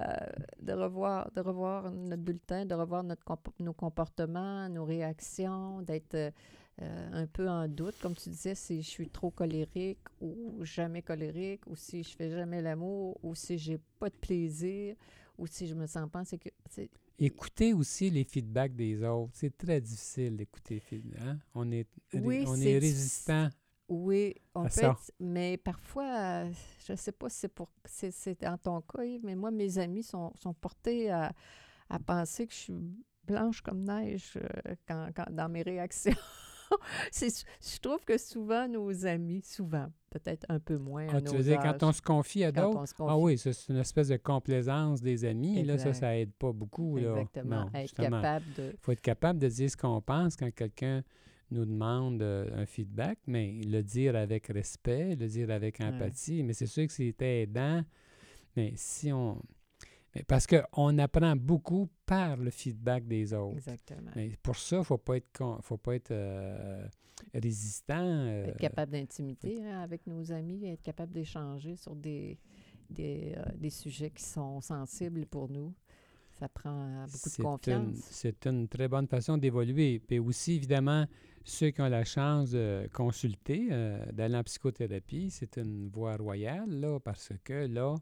euh, 0.00 0.04
de 0.62 0.72
revoir, 0.72 1.30
de 1.34 1.40
revoir 1.40 1.90
notre 1.92 2.22
bulletin, 2.22 2.64
de 2.64 2.74
revoir 2.74 3.02
notre 3.04 3.24
comp- 3.24 3.48
nos 3.60 3.72
comportements, 3.72 4.68
nos 4.68 4.84
réactions, 4.84 5.82
d'être 5.82 6.14
euh, 6.14 6.30
un 7.22 7.26
peu 7.26 7.48
en 7.48 7.66
doute, 7.68 7.94
comme 8.02 8.14
tu 8.14 8.28
disais, 8.28 8.54
si 8.54 8.82
je 8.82 8.88
suis 8.88 9.08
trop 9.08 9.30
colérique 9.30 9.98
ou 10.20 10.62
jamais 10.62 11.00
colérique, 11.02 11.66
ou 11.66 11.74
si 11.74 12.02
je 12.02 12.14
fais 12.14 12.30
jamais 12.30 12.60
l'amour, 12.60 13.18
ou 13.22 13.34
si 13.34 13.56
j'ai 13.58 13.78
pas 13.98 14.10
de 14.10 14.14
plaisir, 14.14 14.94
ou 15.38 15.46
si 15.46 15.66
je 15.66 15.74
me 15.74 15.86
sens 15.86 16.08
pas. 16.10 16.22
C'est- 16.24 16.90
Écouter 17.18 17.72
aussi 17.72 18.10
les 18.10 18.24
feedbacks 18.24 18.76
des 18.76 19.02
autres. 19.02 19.30
C'est 19.32 19.56
très 19.56 19.80
difficile 19.80 20.36
d'écouter 20.36 20.82
hein? 21.18 21.38
On 21.54 21.72
est, 21.72 21.86
Oui, 22.12 22.44
on 22.46 22.56
est 22.56 22.78
résistant. 22.78 23.48
Oui, 23.88 24.34
on 24.54 24.62
À 24.62 24.64
peut 24.64 24.70
ça. 24.70 24.86
être- 24.90 25.12
mais 25.20 25.56
parfois, 25.56 26.44
je 26.86 26.92
ne 26.92 26.96
sais 26.96 27.12
pas 27.12 27.28
si 27.28 27.38
c'est 27.40 27.48
pour 27.48 27.70
c'est 27.84 28.10
c'est 28.10 28.40
dans 28.40 28.58
ton 28.58 28.80
cas, 28.80 29.02
mais 29.22 29.36
moi, 29.36 29.50
mes 29.52 29.78
amis 29.78 30.02
sont, 30.02 30.32
sont 30.42 30.54
portés 30.54 31.10
à, 31.10 31.32
à 31.88 31.98
penser 32.00 32.46
que 32.46 32.52
je 32.52 32.58
suis 32.58 32.74
blanche 33.24 33.60
comme 33.62 33.82
neige 33.84 34.34
euh, 34.36 34.74
quand, 34.88 35.08
quand- 35.14 35.30
dans 35.30 35.48
mes 35.48 35.62
réactions. 35.62 36.12
C'est- 37.12 37.44
je 37.62 37.78
trouve 37.78 38.04
que 38.04 38.18
souvent, 38.18 38.66
nos 38.66 39.06
amis, 39.06 39.42
souvent, 39.42 39.86
peut-être 40.10 40.44
un 40.48 40.58
peu 40.58 40.76
moins 40.78 41.06
à 41.06 41.16
Ah, 41.16 41.20
tu 41.20 41.26
nos 41.30 41.36
veux 41.38 41.42
dire, 41.44 41.60
âges, 41.60 41.78
quand 41.78 41.88
on 41.88 41.92
se 41.92 42.02
confie 42.02 42.42
à 42.42 42.50
d'autres, 42.50 42.82
ah 43.00 43.16
oui, 43.16 43.38
ça, 43.38 43.52
c'est 43.52 43.72
une 43.72 43.78
espèce 43.78 44.08
de 44.08 44.16
complaisance 44.16 45.00
des 45.00 45.24
amis. 45.24 45.62
Là, 45.62 45.78
ça, 45.78 45.90
Exact. 45.90 46.00
ça 46.00 46.18
aide 46.18 46.32
pas 46.32 46.52
beaucoup. 46.52 46.96
Là. 46.96 47.10
Exactement, 47.10 47.64
Non, 47.66 47.70
être 47.72 47.94
capable 47.94 48.44
de... 48.56 48.70
Il 48.72 48.78
faut 48.80 48.90
être 48.90 49.00
capable 49.00 49.38
de 49.38 49.46
dire 49.48 49.70
ce 49.70 49.76
qu'on 49.76 50.00
pense 50.00 50.34
quand 50.36 50.50
quelqu'un 50.52 51.04
nous 51.50 51.64
demande 51.64 52.22
euh, 52.22 52.48
un 52.54 52.66
feedback, 52.66 53.18
mais 53.26 53.60
le 53.64 53.82
dire 53.82 54.16
avec 54.16 54.48
respect, 54.48 55.14
le 55.16 55.26
dire 55.28 55.50
avec 55.50 55.78
Ouais. 55.80 55.86
empathie. 55.86 56.42
Mais 56.42 56.52
c'est 56.52 56.66
sûr 56.66 56.86
que 56.86 56.92
c'est 56.92 57.14
aidant. 57.22 57.82
Mais 58.56 58.72
si 58.76 59.12
on. 59.12 59.40
mais 60.14 60.22
parce 60.24 60.46
qu'on 60.46 60.98
apprend 60.98 61.36
beaucoup 61.36 61.88
par 62.06 62.36
le 62.36 62.50
feedback 62.50 63.06
des 63.06 63.32
autres. 63.34 63.56
Exactement. 63.58 64.10
Mais 64.16 64.32
pour 64.42 64.56
ça, 64.56 64.76
il 64.76 64.78
ne 64.80 64.84
faut 64.84 64.98
pas 64.98 65.16
être, 65.18 65.30
con- 65.36 65.58
faut 65.60 65.76
pas 65.76 65.94
être 65.94 66.10
euh, 66.10 66.86
résistant. 67.34 67.94
euh, 68.00 68.46
être 68.46 68.58
capable 68.58 68.92
d'intimité 68.92 69.62
hein, 69.64 69.80
avec 69.82 70.06
nos 70.06 70.32
amis, 70.32 70.66
être 70.66 70.82
capable 70.82 71.12
d'échanger 71.12 71.76
sur 71.76 71.94
des, 71.94 72.38
des, 72.90 73.34
euh, 73.36 73.44
des 73.56 73.70
sujets 73.70 74.10
qui 74.10 74.24
sont 74.24 74.60
sensibles 74.60 75.26
pour 75.26 75.48
nous. 75.50 75.74
Ça 76.38 76.48
prend 76.48 77.04
beaucoup 77.10 77.30
de 77.30 77.42
confiance. 77.42 77.96
C'est 78.10 78.46
une 78.46 78.68
très 78.68 78.88
bonne 78.88 79.06
façon 79.08 79.38
d'évoluer. 79.38 79.98
Puis 80.06 80.18
aussi, 80.18 80.56
évidemment, 80.56 81.06
ceux 81.46 81.70
qui 81.70 81.80
ont 81.80 81.88
la 81.88 82.04
chance 82.04 82.50
de 82.50 82.88
consulter, 82.92 83.68
euh, 83.70 84.04
d'aller 84.12 84.34
en 84.34 84.42
psychothérapie, 84.42 85.30
c'est 85.30 85.58
une 85.58 85.88
voie 85.88 86.16
royale, 86.16 86.68
là, 86.68 86.98
parce 86.98 87.32
que 87.44 87.66
là, 87.66 87.94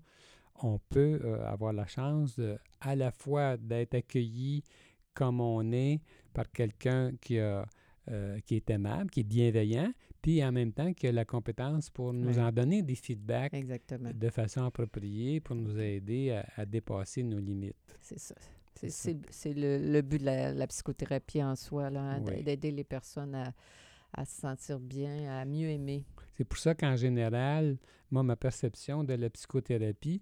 on 0.63 0.79
peut 0.89 1.21
euh, 1.23 1.45
avoir 1.47 1.75
la 1.75 1.87
chance 1.87 2.37
de, 2.37 2.57
à 2.81 2.97
la 2.97 3.11
fois 3.11 3.59
d'être 3.59 3.95
accueilli 3.95 4.63
comme 5.13 5.43
on 5.43 5.73
est 5.73 6.01
par 6.33 6.51
quelqu'un 6.51 7.13
qui, 7.21 7.39
a, 7.39 7.67
euh, 8.11 8.41
qui 8.47 8.57
est 8.57 8.71
aimable, 8.71 9.11
qui 9.11 9.21
est 9.21 9.25
bienveillant, 9.25 9.93
puis 10.23 10.43
en 10.43 10.51
même 10.51 10.73
temps 10.73 10.95
qui 10.95 11.07
a 11.07 11.13
la 11.13 11.27
compétence 11.27 11.91
pour 11.91 12.15
nous 12.15 12.39
en 12.39 12.51
donner 12.51 12.81
des 12.81 12.95
feedbacks 12.95 13.53
Exactement. 13.53 14.11
de 14.15 14.31
façon 14.31 14.65
appropriée 14.65 15.41
pour 15.41 15.55
nous 15.55 15.79
aider 15.79 16.31
à, 16.31 16.47
à 16.57 16.65
dépasser 16.65 17.23
nos 17.23 17.39
limites. 17.39 17.99
C'est 18.01 18.19
ça. 18.19 18.35
C'est 18.75 19.53
le, 19.55 19.79
le 19.79 20.03
but 20.03 20.19
de 20.19 20.25
la, 20.27 20.53
la 20.53 20.67
psychothérapie 20.67 21.43
en 21.43 21.57
soi, 21.57 21.91
là, 21.91 22.01
hein, 22.03 22.23
Oui. 22.27 22.43
d'aider 22.43 22.71
les 22.71 22.85
personnes 22.85 23.35
à, 23.35 23.53
à 24.13 24.25
se 24.25 24.41
sentir 24.41 24.79
bien, 24.81 25.31
à 25.41 25.45
mieux 25.45 25.69
aimer. 25.69 26.05
C'est 26.37 26.45
pour 26.45 26.59
ça 26.59 26.75
qu'en 26.75 26.97
général, 26.97 27.79
moi, 28.11 28.23
ma 28.23 28.37
perception 28.37 29.05
de 29.05 29.15
la 29.15 29.31
psychothérapie, 29.31 30.21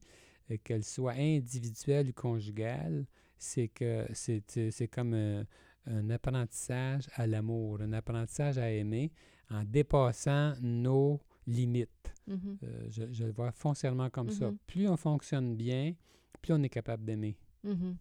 euh, 0.51 0.57
qu'elle 0.62 0.85
soit 0.85 1.15
individuelle 1.15 2.09
ou 2.11 2.12
conjugale, 2.12 3.07
c'est 3.38 3.69
que 3.69 4.07
c'est 4.12 4.43
euh, 4.59 4.87
comme 4.91 5.15
un, 5.15 5.45
un 5.87 6.11
apprentissage 6.11 7.09
à 7.15 7.27
l'amour, 7.27 7.81
un 7.81 7.93
apprentissage 7.93 8.59
à 8.59 8.71
aimer 8.71 9.11
en 9.51 9.65
dépassant 9.65 10.53
nos 10.61 11.21
limites. 11.47 12.15
Mhm. 12.27 12.59
Euh, 12.62 12.87
je, 12.88 13.03
je 13.12 13.25
le 13.25 13.33
vois 13.33 13.51
foncièrement 13.53 14.09
comme 14.11 14.31
ça. 14.31 14.51
Mhm. 14.51 14.59
Plus 14.67 14.88
on 14.88 14.97
fonctionne 14.97 15.57
bien, 15.57 15.95
plus 16.41 16.53
on 16.53 16.62
est 16.62 16.69
capable 16.69 17.05
d'aimer. 17.05 17.37
Mhm. 17.65 17.97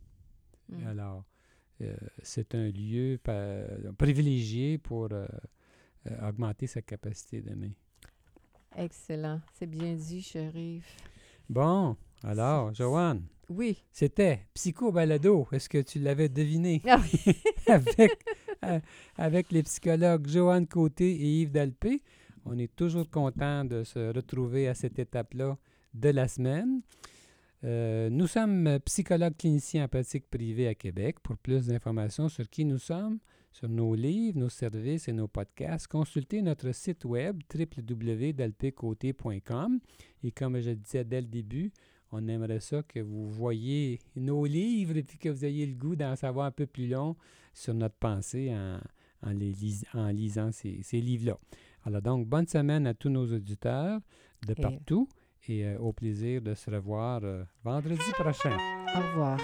Mhm. 0.72 0.88
Alors, 0.88 1.24
euh, 1.82 1.96
c'est 2.24 2.56
un 2.56 2.70
lieu 2.70 3.20
pa- 3.22 3.64
privilégié 3.98 4.78
pour 4.78 5.10
euh, 5.12 5.26
euh, 6.10 6.30
augmenter 6.30 6.68
sa 6.68 6.82
capacité 6.82 7.42
d'aimer. 7.42 7.74
Excellent. 8.76 9.42
C'est 9.54 9.68
bien 9.68 9.96
dit, 9.96 10.22
chérie. 10.22 10.82
Bon, 11.50 11.98
alors, 12.24 12.74
Joanne, 12.74 13.24
Oui. 13.50 13.84
c'était 13.92 14.48
Psycho 14.54 14.92
Balado. 14.92 15.48
Est-ce 15.52 15.68
que 15.68 15.80
tu 15.82 16.00
l'avais 16.00 16.30
deviné? 16.30 16.82
Ah 16.88 17.02
oui. 17.02 17.36
avec, 17.68 18.12
euh, 18.64 18.80
avec 19.18 19.52
les 19.52 19.64
psychologues 19.64 20.28
Joanne 20.28 20.68
Côté 20.68 21.12
et 21.12 21.42
Yves 21.42 21.52
Dalpé. 21.52 22.02
On 22.46 22.58
est 22.58 22.74
toujours 22.76 23.10
content 23.10 23.66
de 23.66 23.84
se 23.84 24.14
retrouver 24.14 24.68
à 24.68 24.74
cette 24.74 24.98
étape-là 25.00 25.58
de 25.94 26.10
la 26.10 26.28
semaine. 26.28 26.82
Euh, 27.64 28.10
nous 28.10 28.26
sommes 28.26 28.80
psychologues 28.86 29.38
cliniciens 29.38 29.86
en 29.86 29.88
pratique 29.88 30.28
privée 30.30 30.68
à 30.68 30.76
Québec. 30.76 31.20
Pour 31.22 31.38
plus 31.38 31.68
d'informations 31.68 32.28
sur 32.28 32.50
qui 32.50 32.66
nous 32.66 32.80
sommes, 32.80 33.20
sur 33.52 33.70
nos 33.70 33.94
livres, 33.94 34.40
nos 34.40 34.50
services 34.50 35.08
et 35.08 35.14
nos 35.14 35.28
podcasts, 35.28 35.86
consultez 35.88 36.42
notre 36.42 36.74
site 36.74 37.06
web 37.06 37.40
www.dalpecoté.com. 37.54 39.80
Et 40.24 40.32
comme 40.32 40.60
je 40.60 40.72
disais 40.72 41.04
dès 41.04 41.22
le 41.22 41.28
début, 41.28 41.72
on 42.12 42.28
aimerait 42.28 42.60
ça 42.60 42.82
que 42.84 43.00
vous 43.00 43.30
voyiez 43.30 44.00
nos 44.16 44.46
livres 44.46 44.98
et 44.98 45.04
puis 45.04 45.18
que 45.18 45.30
vous 45.30 45.46
ayez 45.46 45.66
le 45.66 45.76
goût 45.76 45.96
d'en 45.96 46.16
savoir 46.16 46.46
un 46.48 46.52
peu 46.52 46.66
plus 46.66 46.88
long 46.88 47.16
sur 47.54 47.74
notre 47.74 47.96
pensée 47.96 48.54
en, 48.54 48.82
lisant 49.32 50.52
ces, 50.52 50.84
livres-là. 50.94 51.38
Alors 51.84 52.02
donc, 52.02 52.28
bonne 52.28 52.48
semaine 52.48 52.88
à 52.88 52.94
tous 52.94 53.10
nos 53.10 53.32
auditeurs 53.32 54.02
de 54.48 54.54
partout 54.56 55.08
et 55.48 55.66
euh, 55.66 55.78
au 55.80 55.94
plaisir 55.94 56.42
de 56.42 56.54
se 56.54 56.70
revoir 56.70 57.22
euh, 57.24 57.44
vendredi 57.64 58.12
prochain. 58.18 58.58
Au 58.96 59.00
revoir. 59.00 59.38